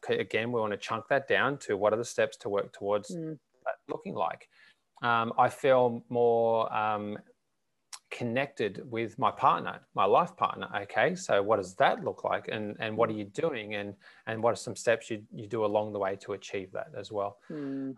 again, 0.08 0.50
we 0.50 0.60
want 0.60 0.72
to 0.72 0.76
chunk 0.76 1.06
that 1.08 1.28
down 1.28 1.58
to 1.58 1.76
what 1.76 1.92
are 1.92 1.96
the 1.96 2.04
steps 2.04 2.36
to 2.38 2.48
work 2.48 2.72
towards 2.72 3.14
mm. 3.14 3.38
that 3.64 3.74
looking 3.88 4.14
like. 4.14 4.48
Um, 5.02 5.32
I 5.38 5.48
feel 5.48 6.02
more 6.08 6.72
um, 6.74 7.16
connected 8.10 8.82
with 8.90 9.18
my 9.18 9.30
partner, 9.30 9.80
my 9.94 10.04
life 10.04 10.36
partner. 10.36 10.68
Okay, 10.82 11.14
so 11.14 11.42
what 11.42 11.56
does 11.56 11.74
that 11.76 12.04
look 12.04 12.24
like, 12.24 12.48
and 12.48 12.76
and 12.80 12.96
what 12.96 13.10
are 13.10 13.14
you 13.14 13.24
doing, 13.24 13.74
and 13.74 13.94
and 14.26 14.42
what 14.42 14.52
are 14.52 14.56
some 14.56 14.76
steps 14.76 15.10
you 15.10 15.22
you 15.32 15.46
do 15.46 15.64
along 15.64 15.92
the 15.92 15.98
way 15.98 16.16
to 16.16 16.32
achieve 16.32 16.72
that 16.72 16.88
as 16.96 17.12
well. 17.12 17.38
Mm. 17.50 17.90
Um, 17.90 17.94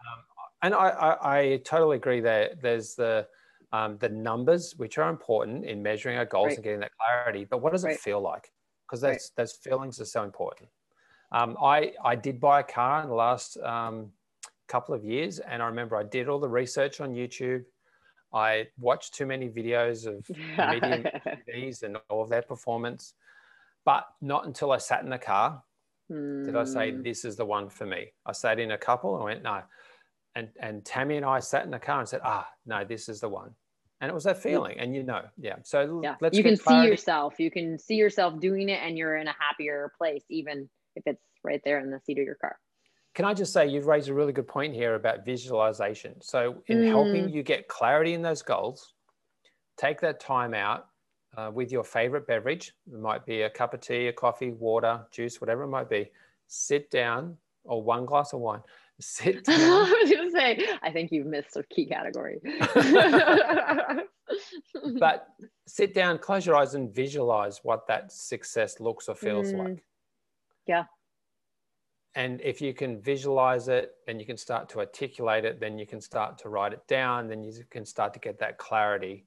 and 0.63 0.75
I, 0.75 0.89
I, 0.89 1.39
I 1.39 1.57
totally 1.65 1.97
agree 1.97 2.21
that 2.21 2.61
there's 2.61 2.95
the 2.95 3.27
um, 3.73 3.99
the 3.99 4.09
numbers 4.09 4.75
which 4.77 4.99
are 4.99 5.09
important 5.09 5.65
in 5.65 5.83
measuring 5.83 6.19
our 6.19 6.25
goals 6.25 6.49
right. 6.49 6.57
and 6.57 6.65
getting 6.65 6.81
that 6.81 6.93
clarity. 6.99 7.45
But 7.45 7.63
what 7.63 7.73
does 7.73 7.85
right. 7.85 7.95
it 7.95 8.01
feel 8.01 8.21
like? 8.21 8.53
Because 8.87 9.01
those 9.01 9.11
right. 9.11 9.31
those 9.37 9.53
feelings 9.53 10.01
are 10.01 10.07
so 10.07 10.25
important. 10.25 10.69
Um, 11.33 11.57
I 11.63 11.93
I 12.05 12.17
did 12.17 12.41
buy 12.41 12.61
a 12.61 12.65
car 12.65 13.03
in 13.03 13.09
the 13.09 13.15
last 13.15 13.57
um, 13.59 14.11
couple 14.67 14.95
of 14.95 15.05
years, 15.05 15.39
and 15.39 15.63
I 15.63 15.67
remember 15.67 15.97
I 15.97 16.03
did 16.03 16.29
all 16.29 16.41
the 16.41 16.49
research 16.49 17.01
on 17.01 17.15
YouTube. 17.15 17.65
I 18.33 18.69
watched 18.79 19.15
too 19.15 19.27
many 19.27 19.49
videos 19.49 20.07
of 20.07 20.29
medium 20.31 21.05
TVs 21.49 21.83
and 21.83 21.97
all 22.09 22.23
of 22.23 22.29
their 22.29 22.43
performance, 22.43 23.15
but 23.85 24.07
not 24.21 24.47
until 24.47 24.73
I 24.73 24.79
sat 24.79 25.03
in 25.03 25.11
the 25.11 25.19
car 25.19 25.63
mm. 26.11 26.45
did 26.45 26.57
I 26.57 26.65
say, 26.65 26.93
hmm. 26.93 27.03
"This 27.03 27.25
is 27.25 27.37
the 27.37 27.45
one 27.45 27.69
for 27.69 27.87
me." 27.87 28.13
I 28.27 28.33
sat 28.33 28.59
in 28.59 28.73
a 28.73 28.79
couple 28.79 29.17
and 29.17 29.25
went, 29.25 29.43
"No," 29.43 29.63
and 30.35 30.49
and 30.61 30.85
Tammy 30.85 31.17
and 31.17 31.27
I 31.27 31.41
sat 31.41 31.65
in 31.65 31.71
the 31.71 31.79
car 31.79 32.01
and 32.01 32.09
said, 32.09 32.21
"Ah, 32.25 32.49
no, 32.67 32.85
this 32.85 33.09
is 33.09 33.21
the 33.21 33.29
one." 33.29 33.55
And 34.01 34.11
it 34.11 34.15
was 34.15 34.25
that 34.25 34.39
feeling, 34.39 34.79
and 34.79 34.95
you 34.95 35.03
know, 35.03 35.23
yeah. 35.37 35.57
So 35.63 36.01
yeah, 36.03 36.17
let's 36.21 36.37
you 36.37 36.43
can 36.43 36.57
see 36.57 36.85
yourself. 36.85 37.39
You 37.39 37.51
can 37.51 37.79
see 37.79 37.97
yourself 37.97 38.41
doing 38.41 38.69
it, 38.69 38.81
and 38.83 38.97
you're 38.97 39.17
in 39.17 39.29
a 39.29 39.35
happier 39.39 39.93
place, 39.99 40.25
even 40.31 40.71
if 40.97 41.03
it's 41.07 41.23
right 41.45 41.61
there 41.65 41.81
in 41.81 41.91
the 41.91 42.01
seat 42.01 42.19
of 42.19 42.25
your 42.25 42.37
car 42.37 42.57
can 43.15 43.25
I 43.25 43.35
just 43.35 43.53
say 43.53 43.67
you've 43.67 43.87
raised 43.87 44.09
a 44.09 44.15
really 44.15 44.33
good 44.33 44.47
point 44.47 44.73
here 44.75 44.95
about 44.95 45.25
visualization. 45.25 46.15
So, 46.21 46.63
in 46.69 46.79
mm. 46.79 46.89
helping 46.89 47.29
you 47.29 47.43
get 47.43 47.67
clarity 47.67 48.15
in 48.15 48.23
those 48.23 48.43
goals, 48.43 48.95
take 49.77 50.01
that 50.01 50.21
time 50.21 50.55
out 50.55 50.87
uh, 51.37 51.51
with 51.53 51.73
your 51.73 51.83
favorite 51.83 52.27
beverage. 52.27 52.73
It 52.93 53.01
might 53.01 53.27
be 53.27 53.43
a 53.43 53.51
cup 53.51 53.75
of 53.75 53.81
tea, 53.81 54.07
a 54.07 54.13
coffee, 54.13 54.53
water, 54.53 55.01
juice, 55.11 55.41
whatever 55.41 55.65
it 55.65 55.69
might 55.69 55.91
be. 55.91 56.11
Sit 56.47 56.91
down, 56.91 57.37
or 57.65 57.83
one 57.83 58.07
glass 58.07 58.33
of 58.33 58.41
wine. 58.41 58.61
Sit 59.01 59.45
down. 59.47 59.59
I 59.59 60.01
was 60.03 60.11
going 60.11 60.31
to 60.31 60.39
say, 60.39 60.69
I 60.83 60.93
think 60.93 61.11
you've 61.11 61.27
missed 61.27 61.57
a 61.57 61.65
key 61.65 61.87
category. 61.87 62.39
but 65.01 65.27
sit 65.67 65.95
down, 65.95 66.19
close 66.19 66.45
your 66.47 66.55
eyes, 66.55 66.75
and 66.75 66.95
visualize 66.95 67.61
what 67.63 67.87
that 67.89 68.13
success 68.13 68.79
looks 68.79 69.09
or 69.09 69.15
feels 69.15 69.53
mm. 69.53 69.59
like. 69.59 69.83
Yeah 70.67 70.85
and 72.15 72.41
if 72.41 72.61
you 72.61 72.75
can 72.75 73.01
visualize 73.01 73.69
it 73.69 73.95
and 74.09 74.19
you 74.21 74.27
can 74.27 74.37
start 74.37 74.69
to 74.71 74.81
articulate 74.81 75.45
it 75.45 75.61
then 75.61 75.79
you 75.79 75.87
can 75.87 76.01
start 76.01 76.39
to 76.39 76.49
write 76.49 76.73
it 76.73 76.87
down 76.89 77.29
then 77.29 77.45
you 77.45 77.53
can 77.71 77.85
start 77.85 78.13
to 78.15 78.21
get 78.21 78.39
that 78.39 78.59
clarity. 78.59 79.25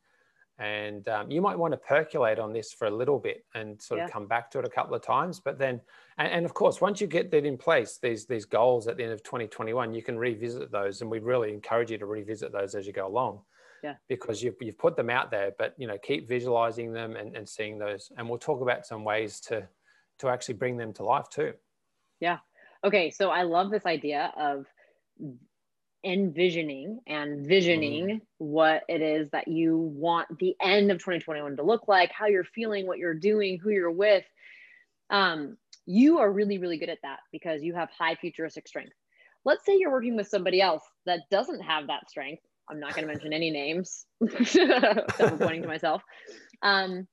And 0.60 1.08
um, 1.10 1.32
you 1.32 1.42
might 1.42 1.58
want 1.58 1.74
to 1.74 1.78
percolate 1.78 2.38
on 2.38 2.54
this 2.54 2.72
for 2.72 2.86
a 2.86 2.92
little 2.92 3.18
bit 3.18 3.44
and 3.56 3.82
sort 3.82 3.98
yeah. 3.98 4.06
of 4.06 4.12
come 4.12 4.28
back 4.28 4.52
to 4.52 4.60
it 4.60 4.66
a 4.66 4.70
couple 4.70 4.94
of 4.94 5.02
times 5.02 5.40
but 5.40 5.58
then 5.58 5.82
and, 6.20 6.32
and, 6.32 6.46
of 6.46 6.54
course 6.54 6.80
once 6.80 7.02
you 7.02 7.08
get 7.08 7.32
that 7.32 7.44
in 7.44 7.58
place 7.58 7.98
these 7.98 8.28
these 8.28 8.46
goals 8.46 8.88
at 8.88 8.96
the 8.96 9.04
end 9.04 9.14
of 9.14 9.24
2021 9.24 9.96
you 9.96 10.04
can 10.04 10.18
revisit 10.18 10.72
those 10.72 11.02
and 11.02 11.10
we 11.10 11.20
really 11.20 11.52
encourage 11.52 11.90
you 11.90 11.98
to 11.98 12.06
revisit 12.06 12.52
those 12.52 12.76
as 12.76 12.86
you 12.86 12.94
go 12.94 13.08
along. 13.08 13.40
Yeah. 13.82 13.96
Because 14.08 14.44
you've, 14.44 14.56
you've 14.62 14.78
put 14.78 14.96
them 14.96 15.10
out 15.10 15.32
there 15.32 15.54
but 15.58 15.74
you 15.78 15.88
know 15.88 15.98
keep 15.98 16.28
visualizing 16.30 16.94
them 16.94 17.16
and, 17.16 17.36
and 17.36 17.50
seeing 17.50 17.80
those. 17.80 18.12
And 18.18 18.30
we'll 18.30 18.38
talk 18.38 18.62
about 18.62 18.86
some 18.86 19.04
ways 19.04 19.40
to 19.48 19.68
to 20.20 20.30
actually 20.30 20.56
bring 20.56 20.78
them 20.78 20.94
to 20.94 21.04
life 21.04 21.30
too. 21.32 21.54
Yeah 22.20 22.38
Okay, 22.84 23.12
so 23.12 23.30
I 23.30 23.44
love 23.44 23.72
this 23.72 23.86
idea 23.86 24.32
of 24.38 24.66
envisioning 26.04 27.00
and 27.08 27.48
visioning 27.48 28.08
mm. 28.08 28.22
what 28.38 28.84
it 28.90 29.02
is 29.02 29.30
that 29.30 29.48
you 29.48 29.78
want 29.78 30.38
the 30.38 30.56
end 30.62 30.92
of 30.92 30.98
2021 30.98 31.56
to 31.56 31.64
look 31.64 31.88
like, 31.88 32.12
how 32.12 32.26
you're 32.26 32.44
feeling, 32.44 32.86
what 32.86 32.98
you're 32.98 33.14
doing, 33.14 33.58
who 33.58 33.70
you're 33.70 33.92
with. 33.92 34.26
Um, 35.10 35.58
you 35.86 36.20
are 36.20 36.32
really, 36.32 36.58
really 36.58 36.78
good 36.78 36.90
at 36.90 37.00
that 37.04 37.20
because 37.32 37.64
you 37.64 37.74
have 37.74 37.90
high 37.98 38.16
futuristic 38.16 38.68
strength. 38.68 38.94
Let's 39.46 39.66
say 39.66 39.78
you're 39.78 39.92
working 39.92 40.16
with 40.16 40.28
somebody 40.28 40.62
else 40.62 40.84
that 41.06 41.22
doesn't 41.30 41.62
have 41.62 41.88
that 41.88 42.10
strength. 42.10 42.44
I'm 42.70 42.80
not 42.80 42.96
going 42.96 43.08
to 43.08 43.14
mention 43.14 43.34
any 43.34 43.50
names, 43.50 44.06
I'm 44.22 45.38
pointing 45.38 45.62
to 45.64 45.68
myself. 45.68 46.02
Um, 46.62 47.08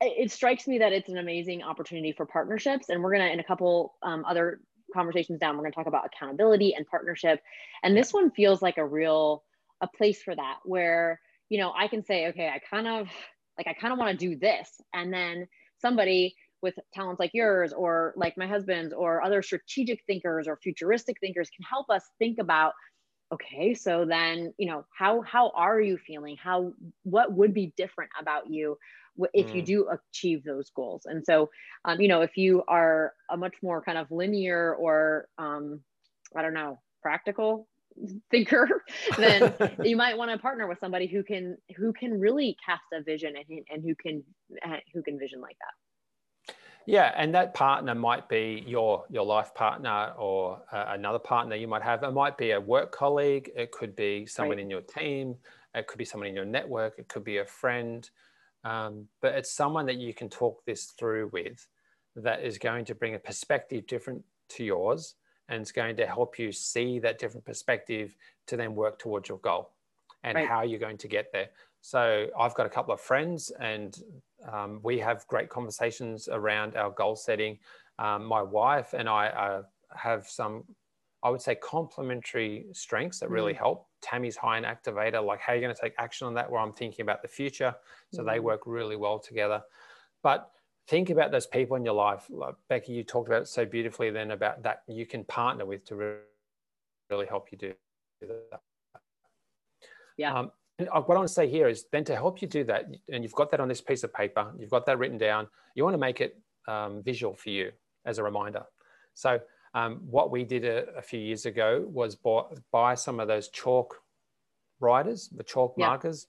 it 0.00 0.30
strikes 0.30 0.66
me 0.66 0.78
that 0.78 0.92
it's 0.92 1.08
an 1.08 1.18
amazing 1.18 1.62
opportunity 1.62 2.12
for 2.12 2.26
partnerships 2.26 2.88
and 2.88 3.02
we're 3.02 3.14
going 3.14 3.26
to 3.26 3.32
in 3.32 3.40
a 3.40 3.44
couple 3.44 3.94
um, 4.02 4.24
other 4.26 4.60
conversations 4.94 5.38
down 5.38 5.56
we're 5.56 5.62
going 5.62 5.72
to 5.72 5.76
talk 5.76 5.86
about 5.86 6.06
accountability 6.06 6.74
and 6.74 6.86
partnership 6.86 7.40
and 7.82 7.96
this 7.96 8.12
one 8.12 8.30
feels 8.30 8.62
like 8.62 8.78
a 8.78 8.86
real 8.86 9.42
a 9.80 9.88
place 9.88 10.22
for 10.22 10.34
that 10.34 10.56
where 10.64 11.20
you 11.48 11.58
know 11.58 11.72
i 11.76 11.88
can 11.88 12.04
say 12.04 12.28
okay 12.28 12.48
i 12.48 12.60
kind 12.70 12.86
of 12.86 13.08
like 13.58 13.66
i 13.66 13.72
kind 13.72 13.92
of 13.92 13.98
want 13.98 14.18
to 14.18 14.28
do 14.28 14.36
this 14.36 14.70
and 14.94 15.12
then 15.12 15.46
somebody 15.80 16.34
with 16.62 16.74
talents 16.94 17.20
like 17.20 17.32
yours 17.34 17.72
or 17.72 18.14
like 18.16 18.36
my 18.38 18.46
husband's 18.46 18.92
or 18.92 19.22
other 19.22 19.42
strategic 19.42 20.00
thinkers 20.06 20.48
or 20.48 20.58
futuristic 20.62 21.16
thinkers 21.20 21.50
can 21.54 21.64
help 21.68 21.90
us 21.90 22.02
think 22.18 22.38
about 22.38 22.72
okay 23.32 23.74
so 23.74 24.04
then 24.04 24.52
you 24.56 24.66
know 24.66 24.84
how 24.96 25.20
how 25.22 25.50
are 25.54 25.80
you 25.80 25.98
feeling? 25.98 26.36
How 26.42 26.72
what 27.02 27.32
would 27.32 27.52
be 27.52 27.72
different 27.76 28.10
about 28.20 28.50
you 28.50 28.78
if 29.32 29.54
you 29.54 29.62
mm. 29.62 29.66
do 29.66 29.88
achieve 29.88 30.44
those 30.44 30.70
goals. 30.70 31.06
And 31.06 31.24
so, 31.24 31.50
um, 31.84 32.00
you 32.00 32.08
know, 32.08 32.22
if 32.22 32.36
you 32.36 32.62
are 32.68 33.12
a 33.30 33.36
much 33.36 33.54
more 33.62 33.82
kind 33.82 33.98
of 33.98 34.10
linear 34.10 34.74
or, 34.74 35.28
um, 35.38 35.80
I 36.34 36.42
don't 36.42 36.54
know, 36.54 36.80
practical 37.02 37.68
thinker, 38.30 38.82
then 39.16 39.54
you 39.84 39.96
might 39.96 40.16
want 40.16 40.30
to 40.30 40.38
partner 40.38 40.66
with 40.66 40.78
somebody 40.80 41.06
who 41.06 41.22
can 41.22 41.56
who 41.76 41.92
can 41.92 42.18
really 42.18 42.56
cast 42.64 42.82
a 42.92 43.02
vision 43.02 43.34
and, 43.36 43.60
and 43.70 43.84
who 43.84 43.94
can 43.94 44.22
uh, 44.64 44.76
who 44.92 45.02
can 45.02 45.18
vision 45.18 45.40
like 45.40 45.56
that. 45.58 46.54
Yeah, 46.86 47.12
and 47.16 47.34
that 47.34 47.52
partner 47.52 47.96
might 47.96 48.28
be 48.28 48.62
your 48.64 49.04
your 49.10 49.24
life 49.24 49.52
partner 49.54 50.12
or 50.16 50.62
uh, 50.70 50.84
another 50.88 51.18
partner 51.18 51.56
you 51.56 51.66
might 51.66 51.82
have. 51.82 52.04
It 52.04 52.12
might 52.12 52.38
be 52.38 52.52
a 52.52 52.60
work 52.60 52.92
colleague. 52.92 53.50
It 53.56 53.72
could 53.72 53.96
be 53.96 54.24
someone 54.26 54.58
right. 54.58 54.62
in 54.62 54.70
your 54.70 54.82
team. 54.82 55.36
It 55.74 55.88
could 55.88 55.98
be 55.98 56.04
someone 56.04 56.28
in 56.28 56.34
your 56.34 56.44
network. 56.44 56.98
It 56.98 57.08
could 57.08 57.24
be 57.24 57.38
a 57.38 57.44
friend. 57.44 58.08
Um, 58.66 59.06
but 59.22 59.34
it's 59.34 59.52
someone 59.52 59.86
that 59.86 59.96
you 59.96 60.12
can 60.12 60.28
talk 60.28 60.64
this 60.64 60.86
through 60.86 61.30
with 61.32 61.68
that 62.16 62.42
is 62.42 62.58
going 62.58 62.84
to 62.86 62.96
bring 62.96 63.14
a 63.14 63.18
perspective 63.18 63.86
different 63.86 64.24
to 64.48 64.64
yours 64.64 65.14
and 65.48 65.60
it's 65.62 65.70
going 65.70 65.94
to 65.96 66.06
help 66.06 66.36
you 66.36 66.50
see 66.50 66.98
that 66.98 67.20
different 67.20 67.44
perspective 67.44 68.16
to 68.48 68.56
then 68.56 68.74
work 68.74 68.98
towards 68.98 69.28
your 69.28 69.38
goal 69.38 69.70
and 70.24 70.34
right. 70.34 70.48
how 70.48 70.62
you're 70.62 70.80
going 70.80 70.98
to 70.98 71.06
get 71.06 71.30
there. 71.32 71.48
So 71.80 72.26
I've 72.36 72.54
got 72.54 72.66
a 72.66 72.68
couple 72.68 72.92
of 72.92 73.00
friends 73.00 73.52
and 73.60 73.96
um, 74.52 74.80
we 74.82 74.98
have 74.98 75.24
great 75.28 75.48
conversations 75.48 76.28
around 76.28 76.74
our 76.74 76.90
goal 76.90 77.14
setting. 77.14 77.58
Um, 78.00 78.24
my 78.24 78.42
wife 78.42 78.94
and 78.94 79.08
I 79.08 79.28
uh, 79.28 79.62
have 79.94 80.26
some 80.26 80.64
I 81.22 81.30
would 81.30 81.40
say 81.40 81.54
complementary 81.54 82.66
strengths 82.72 83.20
that 83.20 83.30
really 83.30 83.54
mm. 83.54 83.58
help. 83.58 83.85
Tammy's 84.02 84.36
high 84.36 84.58
in 84.58 84.64
activator, 84.64 85.24
like 85.24 85.40
how 85.40 85.52
are 85.52 85.56
you're 85.56 85.62
going 85.62 85.74
to 85.74 85.80
take 85.80 85.94
action 85.98 86.26
on 86.26 86.34
that, 86.34 86.50
where 86.50 86.60
I'm 86.60 86.72
thinking 86.72 87.02
about 87.02 87.22
the 87.22 87.28
future. 87.28 87.74
So 88.12 88.22
mm. 88.22 88.32
they 88.32 88.40
work 88.40 88.62
really 88.66 88.96
well 88.96 89.18
together. 89.18 89.62
But 90.22 90.50
think 90.88 91.10
about 91.10 91.32
those 91.32 91.46
people 91.46 91.76
in 91.76 91.84
your 91.84 91.94
life. 91.94 92.26
Like 92.30 92.54
Becky, 92.68 92.92
you 92.92 93.04
talked 93.04 93.28
about 93.28 93.42
it 93.42 93.48
so 93.48 93.64
beautifully 93.64 94.10
then 94.10 94.30
about 94.30 94.62
that 94.62 94.82
you 94.88 95.06
can 95.06 95.24
partner 95.24 95.64
with 95.64 95.84
to 95.86 95.96
really 97.10 97.26
help 97.26 97.50
you 97.52 97.58
do 97.58 97.72
that. 98.20 98.60
Yeah. 100.16 100.34
Um, 100.34 100.50
what 100.78 101.10
I 101.10 101.14
want 101.14 101.28
to 101.28 101.32
say 101.32 101.48
here 101.48 101.68
is 101.68 101.86
then 101.90 102.04
to 102.04 102.14
help 102.14 102.42
you 102.42 102.48
do 102.48 102.64
that, 102.64 102.86
and 103.10 103.22
you've 103.22 103.32
got 103.32 103.50
that 103.50 103.60
on 103.60 103.68
this 103.68 103.80
piece 103.80 104.04
of 104.04 104.12
paper, 104.12 104.52
you've 104.58 104.70
got 104.70 104.84
that 104.86 104.98
written 104.98 105.18
down, 105.18 105.48
you 105.74 105.84
want 105.84 105.94
to 105.94 105.98
make 105.98 106.20
it 106.20 106.38
um, 106.68 107.02
visual 107.02 107.34
for 107.34 107.50
you 107.50 107.72
as 108.04 108.18
a 108.18 108.22
reminder. 108.22 108.64
So, 109.14 109.40
um, 109.76 110.00
what 110.08 110.30
we 110.30 110.42
did 110.42 110.64
a, 110.64 110.86
a, 110.96 111.02
few 111.02 111.20
years 111.20 111.44
ago 111.44 111.84
was 111.86 112.14
bought, 112.16 112.58
buy 112.72 112.94
some 112.94 113.20
of 113.20 113.28
those 113.28 113.50
chalk 113.50 113.96
writers, 114.80 115.28
the 115.28 115.44
chalk 115.44 115.74
yeah. 115.76 115.88
markers, 115.88 116.28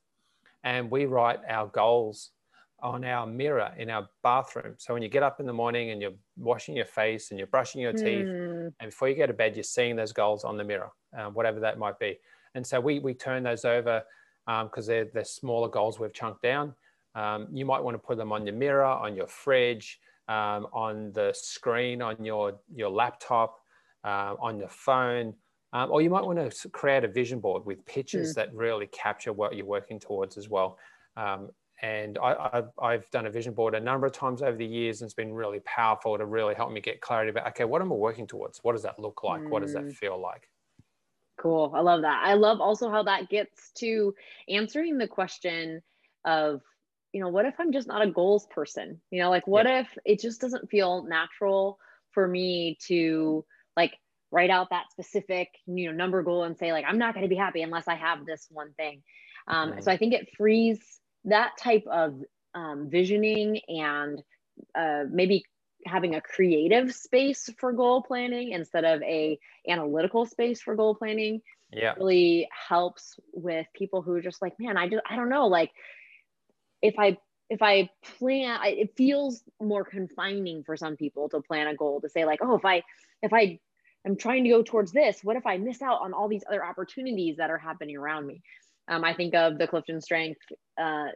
and 0.66 0.92
we 0.92 1.06
write 1.06 1.40
our 1.48 1.68
goals 1.68 2.32
on 2.84 3.06
our 3.06 3.26
mirror 3.26 3.72
in 3.78 3.90
our 3.90 4.10
bathroom. 4.22 4.76
So 4.78 4.94
when 4.94 5.02
you 5.02 5.08
get 5.08 5.24
up 5.24 5.40
in 5.40 5.46
the 5.46 5.54
morning 5.54 5.92
and 5.92 6.02
you're 6.02 6.20
washing 6.36 6.76
your 6.76 6.86
face 6.86 7.32
and 7.32 7.40
you're 7.40 7.48
brushing 7.48 7.80
your 7.80 7.94
teeth, 7.94 8.28
mm. 8.28 8.74
and 8.82 8.90
before 8.90 9.08
you 9.08 9.16
go 9.16 9.26
to 9.26 9.34
bed, 9.34 9.56
you're 9.56 9.64
seeing 9.64 9.96
those 9.96 10.12
goals 10.12 10.44
on 10.44 10.58
the 10.58 10.66
mirror, 10.66 10.92
um, 11.18 11.34
whatever 11.34 11.62
that 11.62 11.80
might 11.80 11.98
be. 12.00 12.20
And 12.54 12.68
so 12.68 12.82
we 12.82 13.00
we 13.00 13.14
turn 13.14 13.44
those 13.44 13.64
over 13.64 14.04
because 14.46 14.90
um, 14.90 14.94
they're 14.94 15.08
they're 15.14 15.24
smaller 15.24 15.70
goals 15.70 16.02
we've 16.02 16.14
chunked 16.14 16.42
down. 16.42 16.76
Um, 17.16 17.48
you 17.54 17.66
might 17.66 17.82
want 17.82 17.96
to 17.96 18.00
put 18.00 18.18
them 18.18 18.34
on 18.34 18.46
your 18.46 18.56
mirror, 18.56 18.84
on 18.84 19.16
your 19.16 19.28
fridge, 19.28 20.02
um, 20.28 20.68
on 20.74 21.12
the 21.13 21.34
screen, 21.34 22.02
on 22.02 22.24
your 22.24 22.60
your 22.74 22.90
laptop, 22.90 23.60
uh, 24.04 24.36
on 24.40 24.60
your 24.60 24.70
phone. 24.70 25.34
Um, 25.74 25.92
or 25.92 26.02
you 26.02 26.10
might 26.10 26.24
want 26.24 26.52
to 26.52 26.70
create 26.70 27.04
a 27.04 27.10
vision 27.10 27.40
board 27.40 27.66
with 27.66 27.86
pictures 27.86 28.32
mm. 28.32 28.36
that 28.36 28.54
really 28.54 28.88
capture 28.88 29.34
what 29.34 29.56
you're 29.56 29.66
working 29.66 30.00
towards 30.00 30.38
as 30.38 30.48
well. 30.48 30.78
Um, 31.18 31.50
and 31.82 32.18
I, 32.18 32.63
have 32.82 33.10
done 33.12 33.28
a 33.28 33.30
vision 33.30 33.54
board 33.54 33.76
a 33.76 33.80
number 33.80 34.08
of 34.08 34.13
times 34.13 34.42
over 34.42 34.58
the 34.58 34.66
years, 34.66 35.02
and 35.02 35.08
it's 35.08 35.13
been 35.13 35.34
really 35.34 35.60
powerful 35.60 36.18
to 36.18 36.26
really 36.26 36.56
help 36.56 36.72
me 36.72 36.82
get 36.82 37.02
clarity 37.02 37.30
about 37.30 37.48
okay, 37.50 37.66
what 37.66 37.82
am 37.82 37.92
I 37.92 37.96
working 37.96 38.26
towards? 38.26 38.60
What 38.63 38.74
does 38.74 38.84
that 38.84 38.98
look 38.98 39.24
like? 39.24 39.42
Mm. 39.42 39.50
What 39.50 39.62
does 39.62 39.74
that 39.74 39.86
mm. 39.86 39.94
feel 39.94 40.20
like? 40.20 40.50
Cool. 41.38 41.72
I 41.76 41.82
love 41.82 42.02
that. 42.02 42.24
I 42.26 42.34
love 42.34 42.62
also 42.62 42.90
how 42.90 43.04
that 43.04 43.30
gets 43.30 43.72
to 43.74 44.16
answering 44.50 44.98
the 44.98 45.08
question 45.08 45.84
of, 46.26 46.62
you 47.13 47.22
know, 47.22 47.30
what 47.30 47.46
if 47.46 47.56
I'm 47.60 47.72
just 47.72 47.88
not 47.88 48.02
a 48.02 48.12
goals 48.12 48.48
person? 48.48 49.02
You 49.12 49.22
know, 49.22 49.30
like 49.30 49.48
what 49.48 49.65
yeah. 49.65 49.82
if 49.82 49.98
it 50.06 50.20
just 50.20 50.41
doesn't 50.41 50.70
feel 50.70 51.04
natural 51.04 51.80
for 52.12 52.28
me 52.28 52.78
to 52.88 53.46
like 53.76 53.93
write 54.32 54.50
out 54.50 54.70
that 54.72 54.91
specific, 54.91 55.50
you 55.65 55.88
know, 55.88 55.96
number 55.96 56.22
goal 56.24 56.43
and 56.43 56.58
say 56.58 56.72
like 56.72 56.86
I'm 56.88 56.98
not 56.98 57.13
going 57.13 57.24
to 57.24 57.30
be 57.30 57.36
happy 57.36 57.62
unless 57.62 57.88
I 57.88 57.96
have 57.96 58.26
this 58.26 58.48
one 58.50 58.74
thing. 58.74 59.04
Um. 59.48 59.82
So 59.82 59.91
I 59.91 59.98
think 59.98 60.13
it 60.13 60.30
frees 60.38 60.80
that 61.26 61.52
type 61.62 61.86
of 61.91 62.22
um, 62.54 62.89
visioning 62.89 63.62
and 63.67 64.22
uh, 64.76 65.04
maybe 65.10 65.43
having 65.86 66.15
a 66.15 66.22
creative 66.22 66.93
space 66.93 67.50
for 67.60 67.72
goal 67.72 68.02
planning 68.02 68.52
instead 68.52 68.84
of 68.84 69.02
a 69.04 69.39
analytical 69.67 70.26
space 70.26 70.62
for 70.62 70.76
goal 70.76 70.96
planning 70.96 71.41
yeah 71.72 71.93
really 71.98 72.48
helps 72.67 73.20
with 73.34 73.67
people 73.74 74.02
who 74.02 74.13
are 74.13 74.22
just 74.22 74.41
like 74.41 74.54
man 74.60 74.78
i 74.78 74.88
just 74.88 75.04
i 75.10 75.15
don't 75.15 75.30
know 75.30 75.48
like 75.48 75.72
if 76.82 76.96
i 76.98 77.18
if 77.50 77.62
i 77.62 77.90
plan 78.20 78.58
I, 78.62 78.70
it 78.70 78.96
feels 78.98 79.42
more 79.62 79.84
confining 79.84 80.63
for 80.63 80.76
some 80.76 80.96
people 80.96 81.30
to 81.30 81.42
plan 81.42 81.68
a 81.68 81.76
goal 81.76 82.02
to 82.02 82.10
say 82.10 82.26
like 82.26 82.40
oh 82.42 82.56
if 82.56 82.66
i 82.66 82.84
if 83.22 83.34
i 83.34 83.60
am 84.06 84.16
trying 84.16 84.44
to 84.44 84.50
go 84.50 84.63
towards 84.63 84.92
this 84.92 85.20
what 85.24 85.38
if 85.38 85.46
i 85.46 85.58
miss 85.58 85.82
out 85.82 86.02
on 86.02 86.13
all 86.13 86.28
these 86.28 86.44
other 86.48 86.63
opportunities 86.63 87.38
that 87.38 87.50
are 87.50 87.58
happening 87.58 87.98
around 87.98 88.26
me 88.26 88.42
um, 88.88 89.04
I 89.04 89.13
think 89.13 89.36
of 89.36 89.58
the 89.58 89.68
Clifton 89.68 90.02
Strength, 90.02 90.40
uh, 90.78 91.08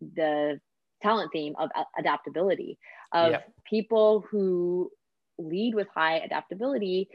the 0.00 0.60
talent 1.02 1.30
theme 1.32 1.54
of 1.58 1.70
adaptability, 1.98 2.78
of 3.12 3.32
yep. 3.32 3.52
people 3.64 4.24
who 4.30 4.90
lead 5.38 5.74
with 5.74 5.88
high 5.94 6.18
adaptability. 6.18 7.08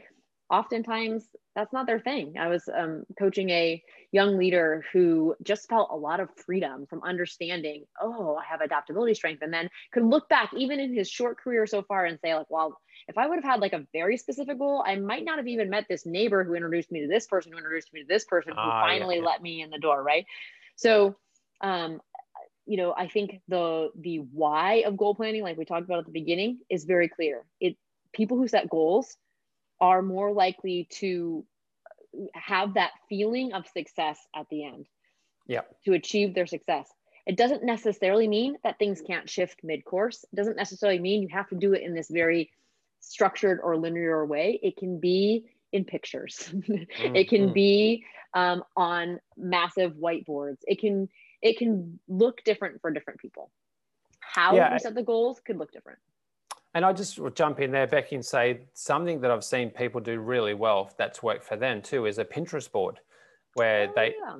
Oftentimes, 0.50 1.28
that's 1.54 1.72
not 1.72 1.86
their 1.86 2.00
thing. 2.00 2.36
I 2.38 2.48
was 2.48 2.68
um, 2.74 3.04
coaching 3.18 3.50
a 3.50 3.82
young 4.12 4.38
leader 4.38 4.84
who 4.92 5.34
just 5.42 5.68
felt 5.68 5.90
a 5.90 5.96
lot 5.96 6.20
of 6.20 6.30
freedom 6.46 6.86
from 6.86 7.02
understanding, 7.02 7.84
oh, 8.00 8.36
I 8.36 8.44
have 8.50 8.62
adaptability 8.62 9.14
strength, 9.14 9.42
and 9.42 9.52
then 9.52 9.68
could 9.92 10.04
look 10.04 10.28
back 10.28 10.50
even 10.56 10.80
in 10.80 10.94
his 10.94 11.10
short 11.10 11.38
career 11.38 11.66
so 11.66 11.82
far 11.82 12.06
and 12.06 12.18
say, 12.20 12.34
like, 12.34 12.46
well, 12.48 12.78
if 13.08 13.18
I 13.18 13.26
would 13.26 13.36
have 13.36 13.44
had 13.44 13.60
like 13.60 13.74
a 13.74 13.86
very 13.92 14.16
specific 14.16 14.58
goal, 14.58 14.82
I 14.86 14.96
might 14.96 15.24
not 15.24 15.36
have 15.36 15.48
even 15.48 15.68
met 15.68 15.86
this 15.88 16.06
neighbor 16.06 16.44
who 16.44 16.54
introduced 16.54 16.90
me 16.90 17.00
to 17.02 17.08
this 17.08 17.26
person, 17.26 17.52
who 17.52 17.58
introduced 17.58 17.92
me 17.92 18.02
to 18.02 18.08
this 18.08 18.24
person, 18.24 18.52
who 18.52 18.58
ah, 18.58 18.82
finally 18.82 19.16
yeah, 19.16 19.22
yeah. 19.22 19.28
let 19.28 19.42
me 19.42 19.62
in 19.62 19.70
the 19.70 19.78
door, 19.78 20.02
right? 20.02 20.24
So, 20.76 21.16
um, 21.60 22.00
you 22.66 22.76
know, 22.76 22.94
I 22.96 23.08
think 23.08 23.40
the 23.48 23.90
the 23.98 24.18
why 24.18 24.84
of 24.86 24.96
goal 24.96 25.14
planning, 25.14 25.42
like 25.42 25.56
we 25.56 25.64
talked 25.64 25.84
about 25.84 26.00
at 26.00 26.06
the 26.06 26.12
beginning, 26.12 26.58
is 26.70 26.84
very 26.84 27.08
clear. 27.08 27.44
It 27.60 27.76
people 28.12 28.36
who 28.36 28.48
set 28.48 28.68
goals 28.68 29.16
are 29.80 30.02
more 30.02 30.32
likely 30.32 30.88
to 30.90 31.44
have 32.34 32.74
that 32.74 32.92
feeling 33.08 33.52
of 33.52 33.66
success 33.66 34.18
at 34.34 34.46
the 34.50 34.64
end. 34.64 34.86
Yeah. 35.46 35.62
To 35.84 35.94
achieve 35.94 36.34
their 36.34 36.46
success. 36.46 36.88
It 37.26 37.36
doesn't 37.36 37.62
necessarily 37.62 38.28
mean 38.28 38.56
that 38.64 38.78
things 38.78 39.02
can't 39.06 39.28
shift 39.28 39.60
mid-course. 39.62 40.24
It 40.32 40.36
doesn't 40.36 40.56
necessarily 40.56 40.98
mean 40.98 41.22
you 41.22 41.28
have 41.28 41.48
to 41.50 41.56
do 41.56 41.74
it 41.74 41.82
in 41.82 41.94
this 41.94 42.08
very 42.08 42.50
structured 43.00 43.60
or 43.62 43.76
linear 43.76 44.24
way. 44.24 44.58
It 44.62 44.76
can 44.76 44.98
be 44.98 45.50
in 45.72 45.84
pictures. 45.84 46.50
mm-hmm. 46.52 47.14
It 47.14 47.28
can 47.28 47.46
mm-hmm. 47.46 47.52
be 47.52 48.04
um, 48.34 48.64
on 48.76 49.20
massive 49.36 49.92
whiteboards. 49.92 50.58
It 50.66 50.80
can 50.80 51.08
it 51.40 51.58
can 51.58 52.00
look 52.08 52.42
different 52.44 52.80
for 52.80 52.90
different 52.90 53.20
people. 53.20 53.50
How 54.20 54.56
yeah, 54.56 54.72
you 54.72 54.78
set 54.78 54.94
the 54.94 55.02
goals 55.02 55.40
could 55.40 55.56
look 55.56 55.72
different. 55.72 55.98
And 56.78 56.84
I 56.84 56.92
just 56.92 57.18
jump 57.34 57.58
in 57.58 57.72
there, 57.72 57.88
Becky, 57.88 58.14
and 58.14 58.24
say 58.24 58.60
something 58.72 59.20
that 59.22 59.32
I've 59.32 59.42
seen 59.42 59.70
people 59.70 60.00
do 60.00 60.20
really 60.20 60.54
well 60.54 60.92
that's 60.96 61.24
worked 61.24 61.42
for 61.42 61.56
them 61.56 61.82
too 61.82 62.06
is 62.06 62.18
a 62.18 62.24
Pinterest 62.24 62.70
board 62.70 63.00
where 63.54 63.88
oh, 63.88 63.92
they 63.96 64.14
yeah. 64.24 64.36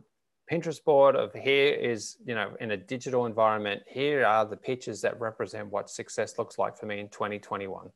Pinterest 0.48 0.84
board 0.84 1.16
of 1.16 1.34
here 1.34 1.74
is, 1.74 2.16
you 2.24 2.36
know, 2.36 2.52
in 2.60 2.70
a 2.70 2.76
digital 2.76 3.26
environment, 3.26 3.82
here 3.88 4.24
are 4.24 4.46
the 4.46 4.56
pictures 4.56 5.00
that 5.00 5.18
represent 5.18 5.72
what 5.72 5.90
success 5.90 6.38
looks 6.38 6.58
like 6.58 6.78
for 6.78 6.86
me 6.86 7.00
in 7.00 7.08
2021. 7.08 7.86
Mm. 7.86 7.90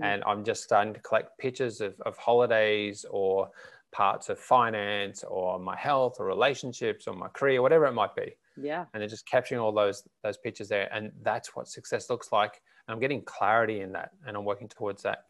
And 0.00 0.22
I'm 0.24 0.44
just 0.44 0.62
starting 0.62 0.94
to 0.94 1.00
collect 1.00 1.36
pictures 1.38 1.80
of, 1.80 2.00
of 2.06 2.16
holidays 2.16 3.04
or 3.10 3.50
parts 3.90 4.28
of 4.28 4.38
finance 4.38 5.24
or 5.24 5.58
my 5.58 5.74
health 5.74 6.18
or 6.20 6.26
relationships 6.26 7.08
or 7.08 7.14
my 7.14 7.26
career, 7.26 7.60
whatever 7.60 7.86
it 7.86 7.92
might 7.94 8.14
be. 8.14 8.36
Yeah. 8.62 8.84
And 8.92 9.00
they're 9.00 9.08
just 9.08 9.26
capturing 9.26 9.60
all 9.60 9.72
those 9.72 10.02
those 10.22 10.36
pictures 10.38 10.68
there. 10.68 10.88
And 10.92 11.12
that's 11.22 11.54
what 11.54 11.68
success 11.68 12.10
looks 12.10 12.32
like. 12.32 12.60
And 12.86 12.94
I'm 12.94 13.00
getting 13.00 13.22
clarity 13.22 13.80
in 13.80 13.92
that 13.92 14.10
and 14.26 14.36
I'm 14.36 14.44
working 14.44 14.68
towards 14.68 15.02
that. 15.02 15.24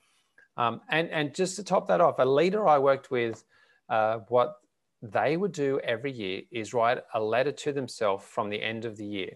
Um, 0.56 0.80
and, 0.90 1.08
and 1.10 1.34
just 1.34 1.56
to 1.56 1.64
top 1.64 1.88
that 1.88 2.00
off, 2.00 2.18
a 2.18 2.24
leader 2.24 2.66
I 2.66 2.78
worked 2.78 3.10
with, 3.10 3.44
uh, 3.88 4.18
what 4.28 4.56
they 5.02 5.36
would 5.36 5.52
do 5.52 5.80
every 5.80 6.12
year 6.12 6.42
is 6.50 6.74
write 6.74 6.98
a 7.14 7.20
letter 7.20 7.52
to 7.52 7.72
themselves 7.72 8.24
from 8.24 8.50
the 8.50 8.62
end 8.62 8.84
of 8.84 8.96
the 8.96 9.06
year. 9.06 9.30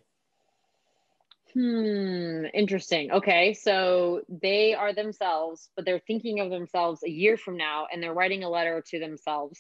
Hmm, 1.55 2.47
interesting. 2.53 3.13
Okay, 3.13 3.55
so 3.55 4.23
they 4.29 4.75
are 4.75 4.93
themselves, 4.93 5.71
but 5.77 5.85
they're 5.85 6.03
thinking 6.07 6.41
of 6.41 6.51
themselves 6.51 7.03
a 7.05 7.11
year 7.11 7.37
from 7.37 7.57
now 7.57 7.87
and 7.93 8.03
they're 8.03 8.13
writing 8.13 8.43
a 8.43 8.49
letter 8.51 8.83
to 8.91 8.99
themselves 8.99 9.59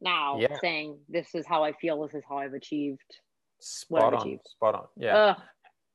now 0.00 0.38
yeah. 0.38 0.58
saying, 0.60 0.98
This 1.08 1.34
is 1.34 1.46
how 1.46 1.62
I 1.62 1.72
feel, 1.72 2.02
this 2.02 2.14
is 2.14 2.24
how 2.28 2.38
I've 2.38 2.54
achieved. 2.54 3.20
Spot 3.60 4.14
on. 4.14 4.20
Achieved. 4.20 4.46
Spot 4.46 4.74
on. 4.74 4.84
Yeah. 4.96 5.16
Uh, 5.16 5.34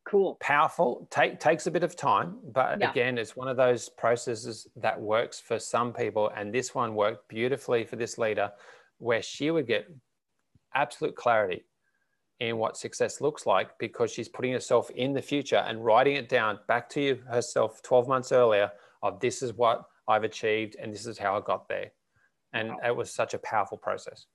cool. 0.05 0.37
Powerful. 0.39 1.07
Take 1.11 1.39
takes 1.39 1.67
a 1.67 1.71
bit 1.71 1.83
of 1.83 1.95
time, 1.95 2.37
but 2.53 2.79
yeah. 2.79 2.91
again, 2.91 3.17
it's 3.17 3.35
one 3.35 3.47
of 3.47 3.57
those 3.57 3.89
processes 3.89 4.67
that 4.75 4.99
works 4.99 5.39
for 5.39 5.59
some 5.59 5.93
people. 5.93 6.31
And 6.35 6.53
this 6.53 6.73
one 6.73 6.95
worked 6.95 7.27
beautifully 7.27 7.85
for 7.85 7.95
this 7.95 8.17
leader 8.17 8.51
where 8.97 9.21
she 9.21 9.51
would 9.51 9.67
get 9.67 9.87
absolute 10.73 11.15
clarity 11.15 11.65
in 12.39 12.57
what 12.57 12.75
success 12.75 13.21
looks 13.21 13.45
like 13.45 13.77
because 13.77 14.11
she's 14.11 14.27
putting 14.27 14.51
herself 14.51 14.89
in 14.91 15.13
the 15.13 15.21
future 15.21 15.63
and 15.67 15.85
writing 15.85 16.15
it 16.15 16.27
down 16.27 16.57
back 16.67 16.89
to 16.89 16.99
you 16.99 17.15
herself 17.29 17.81
12 17.83 18.07
months 18.07 18.31
earlier 18.31 18.71
of 19.03 19.19
this 19.19 19.43
is 19.43 19.53
what 19.53 19.83
I've 20.07 20.23
achieved 20.23 20.75
and 20.81 20.91
this 20.91 21.05
is 21.05 21.19
how 21.19 21.37
I 21.37 21.41
got 21.41 21.67
there. 21.69 21.91
And 22.53 22.69
wow. 22.69 22.77
it 22.87 22.95
was 22.95 23.13
such 23.13 23.33
a 23.33 23.37
powerful 23.37 23.77
process. 23.77 24.25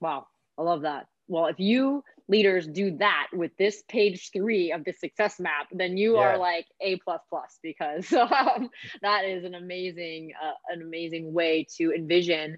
Wow. 0.00 0.26
I 0.58 0.62
love 0.62 0.82
that. 0.82 1.06
Well, 1.26 1.46
if 1.46 1.58
you 1.58 2.04
leaders 2.28 2.66
do 2.66 2.96
that 2.98 3.28
with 3.32 3.50
this 3.58 3.82
page 3.88 4.30
three 4.32 4.72
of 4.72 4.84
the 4.84 4.92
success 4.92 5.38
map, 5.38 5.66
then 5.72 5.96
you 5.96 6.14
yeah. 6.14 6.20
are 6.20 6.38
like 6.38 6.66
a 6.80 6.96
plus 7.00 7.20
plus 7.28 7.58
because 7.62 8.12
um, 8.12 8.70
that 9.02 9.24
is 9.24 9.44
an 9.44 9.54
amazing, 9.54 10.32
uh, 10.42 10.52
an 10.72 10.82
amazing 10.82 11.32
way 11.32 11.66
to 11.76 11.92
envision 11.92 12.56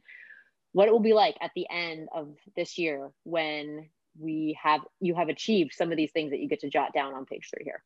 what 0.73 0.89
it 0.89 0.93
will 0.93 1.01
be 1.01 1.15
like 1.15 1.37
at 1.41 1.51
the 1.57 1.67
end 1.71 2.09
of 2.15 2.37
this 2.55 2.77
year 2.77 3.11
when 3.25 3.89
we 4.19 4.59
have 4.63 4.81
you 5.01 5.15
have 5.15 5.29
achieved 5.29 5.73
some 5.75 5.91
of 5.91 5.97
these 5.97 6.13
things 6.13 6.31
that 6.31 6.41
you 6.41 6.49
get 6.49 6.61
to 6.61 6.69
jot 6.69 6.93
down 6.93 7.15
on 7.15 7.27
page 7.27 7.49
three 7.51 7.65
here. 7.65 7.83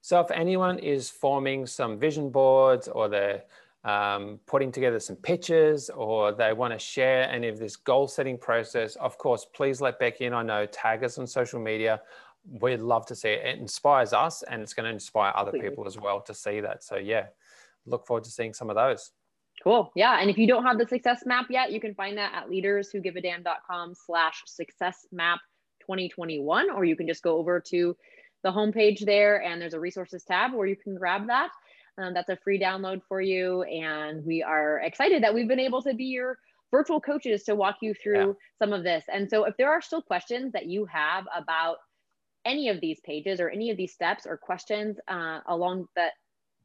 So 0.00 0.20
if 0.20 0.30
anyone 0.30 0.78
is 0.78 1.10
forming 1.10 1.66
some 1.66 1.98
vision 1.98 2.30
boards 2.30 2.88
or 2.88 3.08
they're 3.08 3.42
um, 3.86 4.40
putting 4.46 4.72
together 4.72 4.98
some 4.98 5.14
pitches 5.14 5.90
or 5.90 6.32
they 6.32 6.52
want 6.52 6.72
to 6.72 6.78
share 6.78 7.30
any 7.30 7.46
of 7.46 7.58
this 7.58 7.76
goal 7.76 8.08
setting 8.08 8.36
process, 8.36 8.96
of 8.96 9.16
course, 9.16 9.46
please 9.54 9.80
let 9.80 10.00
Becky 10.00 10.26
and 10.26 10.34
I 10.34 10.42
know, 10.42 10.66
tag 10.66 11.04
us 11.04 11.18
on 11.18 11.26
social 11.26 11.60
media. 11.60 12.02
we'd 12.60 12.80
love 12.80 13.06
to 13.06 13.14
see 13.14 13.28
it. 13.28 13.46
It 13.46 13.60
inspires 13.60 14.12
us 14.12 14.42
and 14.42 14.60
it's 14.60 14.74
going 14.74 14.86
to 14.86 14.90
inspire 14.90 15.32
other 15.36 15.52
people 15.52 15.86
as 15.86 15.96
well 15.96 16.20
to 16.22 16.34
see 16.34 16.60
that. 16.60 16.82
So, 16.82 16.96
yeah, 16.96 17.26
look 17.86 18.06
forward 18.06 18.24
to 18.24 18.30
seeing 18.30 18.52
some 18.52 18.70
of 18.70 18.76
those. 18.76 19.12
Cool. 19.62 19.92
Yeah. 19.94 20.20
And 20.20 20.28
if 20.28 20.36
you 20.36 20.48
don't 20.48 20.64
have 20.64 20.78
the 20.78 20.86
success 20.86 21.22
map 21.24 21.46
yet, 21.48 21.70
you 21.70 21.80
can 21.80 21.94
find 21.94 22.18
that 22.18 22.32
at 22.34 22.48
leaderswhogiveadamn.com 22.50 23.94
slash 23.94 24.42
success 24.46 25.06
map 25.12 25.38
2021, 25.82 26.70
or 26.70 26.84
you 26.84 26.96
can 26.96 27.06
just 27.06 27.22
go 27.22 27.38
over 27.38 27.60
to 27.68 27.96
the 28.42 28.50
homepage 28.50 29.04
there 29.04 29.42
and 29.42 29.60
there's 29.60 29.74
a 29.74 29.80
resources 29.80 30.24
tab 30.24 30.52
where 30.52 30.66
you 30.66 30.76
can 30.76 30.96
grab 30.96 31.28
that. 31.28 31.50
Um, 31.98 32.14
that's 32.14 32.28
a 32.28 32.36
free 32.36 32.60
download 32.60 33.00
for 33.08 33.20
you. 33.20 33.62
And 33.62 34.24
we 34.24 34.42
are 34.42 34.80
excited 34.80 35.22
that 35.22 35.34
we've 35.34 35.48
been 35.48 35.60
able 35.60 35.82
to 35.82 35.94
be 35.94 36.04
your 36.04 36.38
virtual 36.70 37.00
coaches 37.00 37.44
to 37.44 37.54
walk 37.54 37.76
you 37.80 37.94
through 37.94 38.28
yeah. 38.28 38.32
some 38.58 38.72
of 38.72 38.82
this. 38.82 39.04
And 39.12 39.28
so 39.30 39.44
if 39.44 39.56
there 39.56 39.70
are 39.70 39.80
still 39.80 40.02
questions 40.02 40.52
that 40.52 40.66
you 40.66 40.84
have 40.86 41.24
about 41.34 41.76
any 42.44 42.68
of 42.68 42.80
these 42.80 43.00
pages 43.00 43.40
or 43.40 43.48
any 43.48 43.70
of 43.70 43.76
these 43.76 43.92
steps 43.92 44.26
or 44.26 44.36
questions 44.36 44.98
uh, 45.08 45.40
along 45.48 45.86
that 45.96 46.12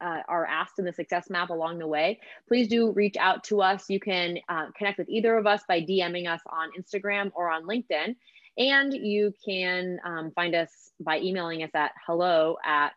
uh, 0.00 0.20
are 0.28 0.46
asked 0.46 0.78
in 0.78 0.84
the 0.84 0.92
success 0.92 1.30
map 1.30 1.50
along 1.50 1.78
the 1.78 1.86
way, 1.86 2.20
please 2.48 2.68
do 2.68 2.90
reach 2.92 3.16
out 3.18 3.44
to 3.44 3.62
us. 3.62 3.84
You 3.88 4.00
can 4.00 4.38
uh, 4.48 4.66
connect 4.76 4.98
with 4.98 5.08
either 5.08 5.36
of 5.36 5.46
us 5.46 5.62
by 5.68 5.80
DMing 5.80 6.28
us 6.28 6.40
on 6.50 6.70
Instagram 6.78 7.30
or 7.34 7.50
on 7.50 7.64
LinkedIn. 7.64 8.16
And 8.58 8.92
you 8.92 9.32
can 9.44 9.98
um, 10.04 10.32
find 10.34 10.54
us 10.54 10.70
by 11.00 11.20
emailing 11.20 11.62
us 11.62 11.70
at 11.74 11.92
hello 12.06 12.56
at 12.64 12.92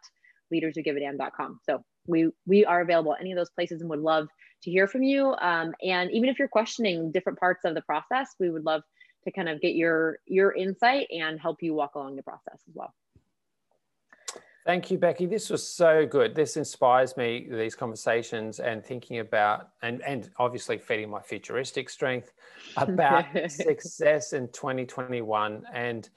leaderswhogiveadamn.com. 0.54 1.60
So 1.66 1.84
we 2.08 2.30
we 2.46 2.66
are 2.66 2.82
available 2.82 3.14
at 3.14 3.22
any 3.22 3.32
of 3.32 3.38
those 3.38 3.50
places 3.50 3.82
and 3.82 3.90
would 3.90 4.00
love 4.00 4.28
to 4.64 4.72
hear 4.72 4.88
from 4.88 5.04
you. 5.04 5.36
Um, 5.42 5.74
and 5.82 6.12
even 6.12 6.30
if 6.30 6.40
you're 6.40 6.48
questioning 6.48 7.12
different 7.12 7.40
parts 7.40 7.66
of 7.66 7.76
the 7.76 7.82
process, 7.82 8.36
we 8.40 8.50
would 8.50 8.66
love 8.66 8.82
to 9.24 9.32
kind 9.32 9.50
of 9.50 9.62
get 9.62 9.76
your 9.76 10.20
your 10.26 10.54
insight 10.54 11.08
and 11.12 11.40
help 11.40 11.62
you 11.62 11.74
walk 11.74 11.96
along 11.96 12.16
the 12.16 12.24
process 12.24 12.60
as 12.68 12.76
well. 12.76 12.94
Thank 14.66 14.90
you, 14.90 14.98
Becky. 14.98 15.28
This 15.28 15.52
was 15.52 15.68
so 15.68 16.08
good. 16.08 16.34
This 16.34 16.58
inspires 16.58 17.16
me, 17.18 17.48
these 17.52 17.76
conversations 17.76 18.60
and 18.60 18.84
thinking 18.84 19.20
about, 19.20 19.70
and, 19.84 20.02
and 20.02 20.32
obviously 20.40 20.80
feeding 20.80 21.12
my 21.12 21.22
futuristic 21.22 21.88
strength 21.88 22.34
about 22.76 23.26
success 23.52 24.34
in 24.34 24.48
2021. 24.48 25.68
And 25.72 26.10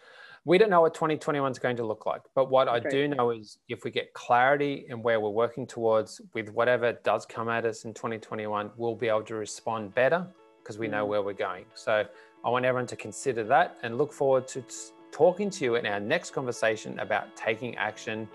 we 0.48 0.56
don't 0.56 0.70
know 0.70 0.80
what 0.80 0.94
2021 0.94 1.52
is 1.52 1.58
going 1.58 1.76
to 1.76 1.84
look 1.84 2.06
like. 2.06 2.22
But 2.34 2.48
what 2.50 2.68
I 2.68 2.80
do 2.80 3.06
know 3.06 3.32
is 3.32 3.58
if 3.68 3.84
we 3.84 3.90
get 3.90 4.14
clarity 4.14 4.87
in 4.88 5.02
where 5.02 5.20
we're 5.20 5.28
working 5.28 5.66
towards 5.66 6.22
with 6.32 6.48
whatever 6.48 6.94
does 7.04 7.26
come 7.26 7.50
at 7.50 7.66
us 7.66 7.84
in 7.84 7.92
2021, 7.92 8.70
we'll 8.78 8.94
be 8.94 9.08
able 9.08 9.24
to 9.24 9.34
respond 9.34 9.94
better 9.94 10.26
because 10.62 10.78
we 10.78 10.88
know 10.88 11.04
mm. 11.04 11.08
where 11.08 11.22
we're 11.22 11.34
going. 11.34 11.66
So 11.74 12.02
I 12.46 12.48
want 12.48 12.64
everyone 12.64 12.87
to 12.87 12.96
consider 12.96 13.44
that 13.44 13.76
and 13.82 13.98
look 13.98 14.11
forward 14.11 14.48
to 14.48 14.64
talking 15.12 15.50
to 15.50 15.64
you 15.66 15.74
in 15.74 15.84
our 15.84 16.00
next 16.00 16.30
conversation 16.30 16.98
about 16.98 17.37
taking 17.37 17.76
action 17.76 18.26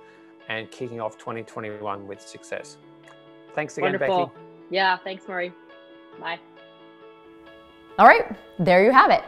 and 0.50 0.70
kicking 0.70 1.02
off 1.02 1.18
2021 1.18 2.08
with 2.08 2.22
success. 2.22 2.78
Thanks 3.56 3.76
again, 3.80 3.94
Wonderful. 3.94 4.28
Becky. 4.28 4.40
Yeah, 4.70 4.98
thanks, 4.98 5.28
Murray. 5.28 5.52
Bye. 6.20 6.40
All 7.98 8.06
right, 8.06 8.36
there 8.60 8.86
you 8.86 8.92
have 8.92 9.10
it. 9.10 9.24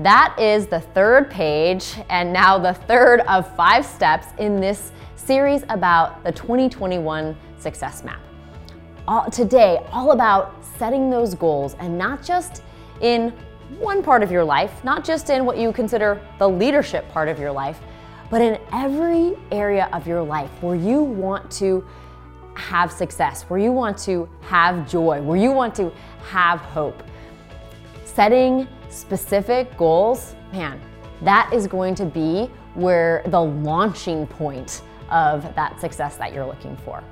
That 0.00 0.36
is 0.38 0.68
the 0.68 0.78
third 0.78 1.28
page, 1.28 1.96
and 2.08 2.32
now 2.32 2.56
the 2.56 2.72
third 2.72 3.20
of 3.22 3.52
five 3.56 3.84
steps 3.84 4.28
in 4.38 4.60
this 4.60 4.92
series 5.16 5.64
about 5.70 6.22
the 6.22 6.30
2021 6.30 7.36
Success 7.58 8.04
Map. 8.04 8.20
All, 9.08 9.28
today, 9.28 9.84
all 9.90 10.12
about 10.12 10.54
setting 10.78 11.10
those 11.10 11.34
goals 11.34 11.74
and 11.80 11.98
not 11.98 12.22
just 12.22 12.62
in 13.00 13.30
one 13.80 14.00
part 14.00 14.22
of 14.22 14.30
your 14.30 14.44
life, 14.44 14.84
not 14.84 15.04
just 15.04 15.30
in 15.30 15.44
what 15.44 15.58
you 15.58 15.72
consider 15.72 16.24
the 16.38 16.48
leadership 16.48 17.08
part 17.08 17.28
of 17.28 17.40
your 17.40 17.50
life, 17.50 17.80
but 18.30 18.40
in 18.40 18.56
every 18.72 19.36
area 19.50 19.88
of 19.92 20.06
your 20.06 20.22
life 20.22 20.50
where 20.62 20.76
you 20.76 21.02
want 21.02 21.50
to 21.50 21.84
have 22.54 22.92
success, 22.92 23.42
where 23.44 23.58
you 23.58 23.72
want 23.72 23.98
to 23.98 24.28
have 24.42 24.88
joy, 24.88 25.20
where 25.22 25.36
you 25.36 25.50
want 25.50 25.74
to 25.74 25.92
have 26.30 26.60
hope. 26.60 27.02
Setting 28.04 28.68
specific 28.98 29.76
goals, 29.76 30.34
man, 30.52 30.80
that 31.22 31.50
is 31.52 31.66
going 31.66 31.94
to 31.96 32.04
be 32.04 32.50
where 32.74 33.22
the 33.26 33.40
launching 33.40 34.26
point 34.26 34.82
of 35.10 35.42
that 35.54 35.80
success 35.80 36.16
that 36.16 36.32
you're 36.32 36.46
looking 36.46 36.76
for. 36.78 37.02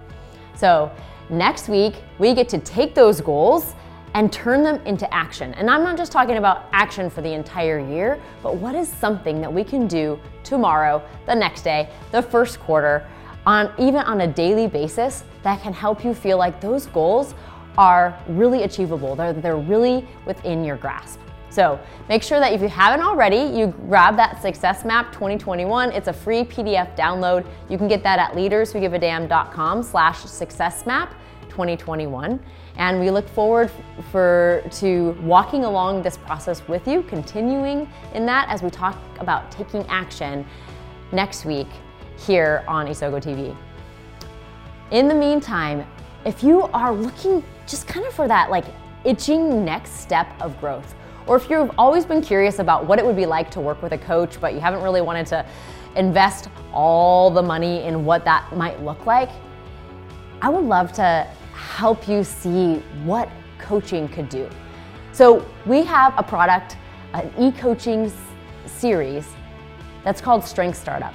So, 0.54 0.90
next 1.28 1.68
week, 1.68 1.94
we 2.18 2.34
get 2.34 2.48
to 2.50 2.58
take 2.58 2.94
those 2.94 3.20
goals 3.20 3.74
and 4.14 4.32
turn 4.32 4.62
them 4.62 4.80
into 4.86 5.12
action. 5.12 5.52
And 5.54 5.70
I'm 5.70 5.82
not 5.82 5.98
just 5.98 6.10
talking 6.10 6.36
about 6.36 6.66
action 6.72 7.10
for 7.10 7.20
the 7.20 7.32
entire 7.32 7.78
year, 7.78 8.18
but 8.42 8.56
what 8.56 8.74
is 8.74 8.88
something 8.88 9.40
that 9.42 9.52
we 9.52 9.62
can 9.62 9.86
do 9.86 10.18
tomorrow, 10.42 11.02
the 11.26 11.34
next 11.34 11.62
day, 11.62 11.90
the 12.12 12.22
first 12.22 12.58
quarter, 12.60 13.06
on 13.44 13.70
even 13.78 14.00
on 14.00 14.22
a 14.22 14.26
daily 14.26 14.66
basis 14.68 15.22
that 15.42 15.60
can 15.60 15.72
help 15.72 16.04
you 16.04 16.14
feel 16.14 16.38
like 16.38 16.60
those 16.60 16.86
goals 16.86 17.34
are 17.76 18.18
really 18.28 18.62
achievable. 18.62 19.14
They're, 19.14 19.32
they're 19.32 19.56
really 19.56 20.06
within 20.24 20.64
your 20.64 20.76
grasp. 20.76 21.20
So 21.56 21.80
make 22.10 22.22
sure 22.22 22.38
that 22.38 22.52
if 22.52 22.60
you 22.60 22.68
haven't 22.68 23.00
already, 23.00 23.38
you 23.58 23.68
grab 23.88 24.14
that 24.18 24.42
Success 24.42 24.84
Map 24.84 25.10
2021. 25.10 25.90
It's 25.90 26.06
a 26.06 26.12
free 26.12 26.44
PDF 26.44 26.94
download. 26.98 27.46
You 27.70 27.78
can 27.78 27.88
get 27.88 28.02
that 28.02 28.18
at 28.18 28.32
leaderswhogiveadamn.com 28.32 29.82
slash 29.82 30.18
successmap 30.18 31.14
2021. 31.48 32.38
And 32.76 33.00
we 33.00 33.10
look 33.10 33.26
forward 33.26 33.70
for 34.12 34.62
to 34.72 35.12
walking 35.22 35.64
along 35.64 36.02
this 36.02 36.18
process 36.18 36.60
with 36.68 36.86
you, 36.86 37.02
continuing 37.04 37.88
in 38.12 38.26
that 38.26 38.50
as 38.50 38.62
we 38.62 38.68
talk 38.68 38.98
about 39.18 39.50
taking 39.50 39.80
action 39.86 40.44
next 41.10 41.46
week 41.46 41.68
here 42.18 42.64
on 42.68 42.86
Isogo 42.86 43.18
TV. 43.18 43.56
In 44.90 45.08
the 45.08 45.14
meantime, 45.14 45.86
if 46.26 46.44
you 46.44 46.64
are 46.74 46.92
looking 46.92 47.42
just 47.66 47.88
kind 47.88 48.04
of 48.04 48.12
for 48.12 48.28
that 48.28 48.50
like 48.50 48.66
itching 49.06 49.64
next 49.64 50.00
step 50.00 50.28
of 50.38 50.60
growth, 50.60 50.94
or 51.26 51.36
if 51.36 51.50
you've 51.50 51.70
always 51.76 52.06
been 52.06 52.22
curious 52.22 52.58
about 52.58 52.86
what 52.86 52.98
it 52.98 53.04
would 53.04 53.16
be 53.16 53.26
like 53.26 53.50
to 53.52 53.60
work 53.60 53.82
with 53.82 53.92
a 53.92 53.98
coach, 53.98 54.40
but 54.40 54.54
you 54.54 54.60
haven't 54.60 54.82
really 54.82 55.00
wanted 55.00 55.26
to 55.26 55.44
invest 55.96 56.48
all 56.72 57.30
the 57.30 57.42
money 57.42 57.82
in 57.82 58.04
what 58.04 58.24
that 58.24 58.54
might 58.56 58.82
look 58.82 59.06
like, 59.06 59.30
I 60.40 60.48
would 60.48 60.64
love 60.64 60.92
to 60.94 61.26
help 61.52 62.06
you 62.06 62.22
see 62.22 62.76
what 63.04 63.28
coaching 63.58 64.08
could 64.08 64.28
do. 64.28 64.48
So, 65.12 65.46
we 65.64 65.82
have 65.84 66.12
a 66.18 66.22
product, 66.22 66.76
an 67.14 67.32
e 67.38 67.50
coaching 67.50 68.12
series 68.66 69.26
that's 70.04 70.20
called 70.20 70.44
Strength 70.44 70.76
Startup. 70.76 71.14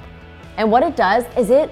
And 0.56 0.70
what 0.70 0.82
it 0.82 0.96
does 0.96 1.24
is 1.36 1.50
it 1.50 1.70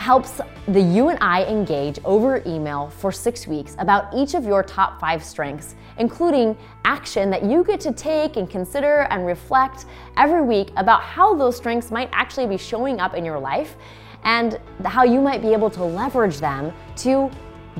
helps 0.00 0.40
the 0.68 0.80
you 0.80 1.08
and 1.08 1.18
I 1.20 1.44
engage 1.44 1.98
over 2.04 2.42
email 2.46 2.88
for 2.88 3.12
six 3.12 3.46
weeks 3.46 3.76
about 3.78 4.14
each 4.14 4.34
of 4.34 4.44
your 4.44 4.62
top 4.62 4.98
five 4.98 5.22
strengths, 5.22 5.74
including 5.98 6.56
action 6.84 7.28
that 7.30 7.44
you 7.44 7.62
get 7.62 7.80
to 7.80 7.92
take 7.92 8.36
and 8.36 8.48
consider 8.48 9.02
and 9.10 9.26
reflect 9.26 9.84
every 10.16 10.42
week 10.42 10.70
about 10.76 11.02
how 11.02 11.34
those 11.34 11.56
strengths 11.56 11.90
might 11.90 12.08
actually 12.12 12.46
be 12.46 12.56
showing 12.56 12.98
up 12.98 13.14
in 13.14 13.24
your 13.24 13.38
life 13.38 13.76
and 14.24 14.58
how 14.84 15.04
you 15.04 15.20
might 15.20 15.42
be 15.42 15.52
able 15.52 15.70
to 15.70 15.84
leverage 15.84 16.38
them 16.38 16.72
to 16.96 17.30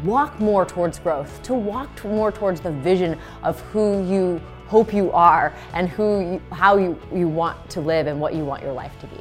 walk 0.04 0.38
more 0.40 0.64
towards 0.64 0.98
growth, 0.98 1.42
to 1.42 1.54
walk 1.54 2.04
more 2.04 2.30
towards 2.30 2.60
the 2.60 2.70
vision 2.70 3.18
of 3.42 3.60
who 3.60 4.06
you 4.06 4.40
hope 4.66 4.92
you 4.92 5.10
are 5.12 5.52
and 5.74 5.88
who 5.88 6.20
you, 6.20 6.42
how 6.52 6.76
you, 6.76 6.98
you 7.12 7.28
want 7.28 7.68
to 7.70 7.80
live 7.80 8.06
and 8.06 8.20
what 8.20 8.34
you 8.34 8.44
want 8.44 8.62
your 8.62 8.72
life 8.72 8.92
to 9.00 9.06
be. 9.06 9.20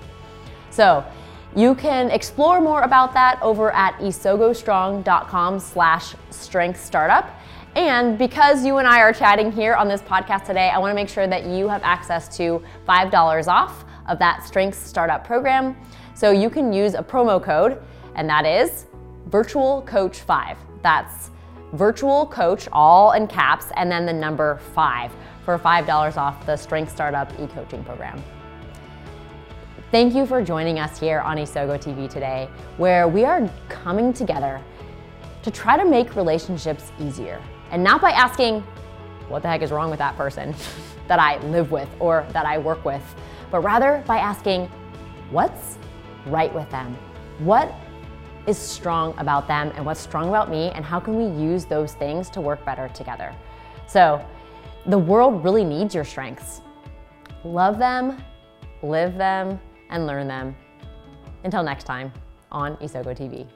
So 0.70 1.04
you 1.56 1.76
can 1.76 2.12
explore 2.12 2.62
more 2.62 2.82
about 2.82 3.14
that 3.14 3.40
over 3.42 3.72
at 3.72 3.98
isogostrong.com 4.00 5.60
slash 5.60 6.16
strength 6.30 6.84
startup. 6.84 7.30
And 7.76 8.18
because 8.18 8.66
you 8.66 8.78
and 8.78 8.88
I 8.88 9.00
are 9.02 9.14
chatting 9.14 9.52
here 9.52 9.76
on 9.76 9.88
this 9.88 10.02
podcast 10.02 10.46
today, 10.46 10.70
I 10.70 10.78
want 10.78 10.92
to 10.92 10.96
make 10.96 11.10
sure 11.10 11.28
that 11.28 11.46
you 11.46 11.68
have 11.68 11.82
access 11.84 12.36
to 12.38 12.64
$5 12.88 13.48
off 13.48 13.86
of 14.08 14.20
that 14.20 14.46
Strength 14.46 14.86
Startup 14.86 15.26
program. 15.26 15.76
So 16.14 16.32
you 16.32 16.50
can 16.50 16.74
use 16.74 16.96
a 16.96 17.04
promo 17.04 17.42
code, 17.42 17.82
and 18.16 18.28
that 18.30 18.46
is 18.46 18.88
Virtual 19.28 19.84
Coach 19.84 20.20
5. 20.22 20.58
That's 20.82 21.30
Virtual 21.74 22.26
Coach, 22.26 22.68
all 22.72 23.12
in 23.12 23.28
caps, 23.28 23.68
and 23.76 23.92
then 23.92 24.06
the 24.06 24.14
number 24.14 24.58
5 24.74 25.12
for 25.46 25.58
$5 25.58 26.18
off 26.18 26.46
the 26.46 26.56
Strength 26.56 26.92
Startup 26.92 27.32
e 27.40 27.48
coaching 27.48 27.84
program. 27.84 28.22
Thank 29.92 30.14
you 30.14 30.28
for 30.28 30.40
joining 30.44 30.78
us 30.78 31.00
here 31.00 31.20
on 31.22 31.38
Isogo 31.38 31.76
TV 31.76 32.08
today, 32.08 32.48
where 32.78 33.08
we 33.08 33.26
are 33.26 33.50
coming 33.70 34.14
together 34.14 34.62
to 35.42 35.50
try 35.50 35.78
to 35.78 35.84
make 35.84 36.16
relationships 36.16 36.92
easier. 37.00 37.42
And 37.72 37.84
not 37.84 38.00
by 38.00 38.12
asking, 38.12 38.62
what 39.30 39.42
the 39.42 39.48
heck 39.48 39.64
is 39.64 39.72
wrong 39.72 39.90
with 39.90 39.98
that 39.98 40.16
person 40.16 40.54
that 41.08 41.18
I 41.18 41.40
live 41.48 41.72
with 41.72 41.90
or 42.00 42.24
that 42.34 42.46
I 42.46 42.60
work 42.60 42.86
with, 42.86 43.02
but 43.50 43.62
rather 43.62 44.04
by 44.06 44.18
asking, 44.18 44.68
what's 45.32 45.80
right 46.28 46.54
with 46.54 46.70
them? 46.70 46.96
What 47.40 47.74
is 48.46 48.60
strong 48.60 49.18
about 49.18 49.48
them 49.48 49.72
and 49.76 49.84
what's 49.84 50.02
strong 50.02 50.30
about 50.30 50.52
me, 50.52 50.70
and 50.76 50.86
how 50.86 51.00
can 51.00 51.16
we 51.16 51.44
use 51.44 51.66
those 51.66 51.94
things 51.94 52.30
to 52.30 52.42
work 52.42 52.64
better 52.64 52.90
together? 52.90 53.34
So, 53.88 54.24
the 54.86 55.00
world 55.00 55.44
really 55.44 55.64
needs 55.64 55.96
your 55.96 56.06
strengths. 56.06 56.62
Love 57.44 57.80
them, 57.80 58.24
live 58.84 59.16
them, 59.18 59.60
and 59.90 60.08
learn 60.08 60.28
them. 60.28 60.56
Until 61.44 61.64
next 61.64 61.84
time 61.86 62.12
on 62.52 62.76
Isogo 62.78 63.16
TV. 63.18 63.48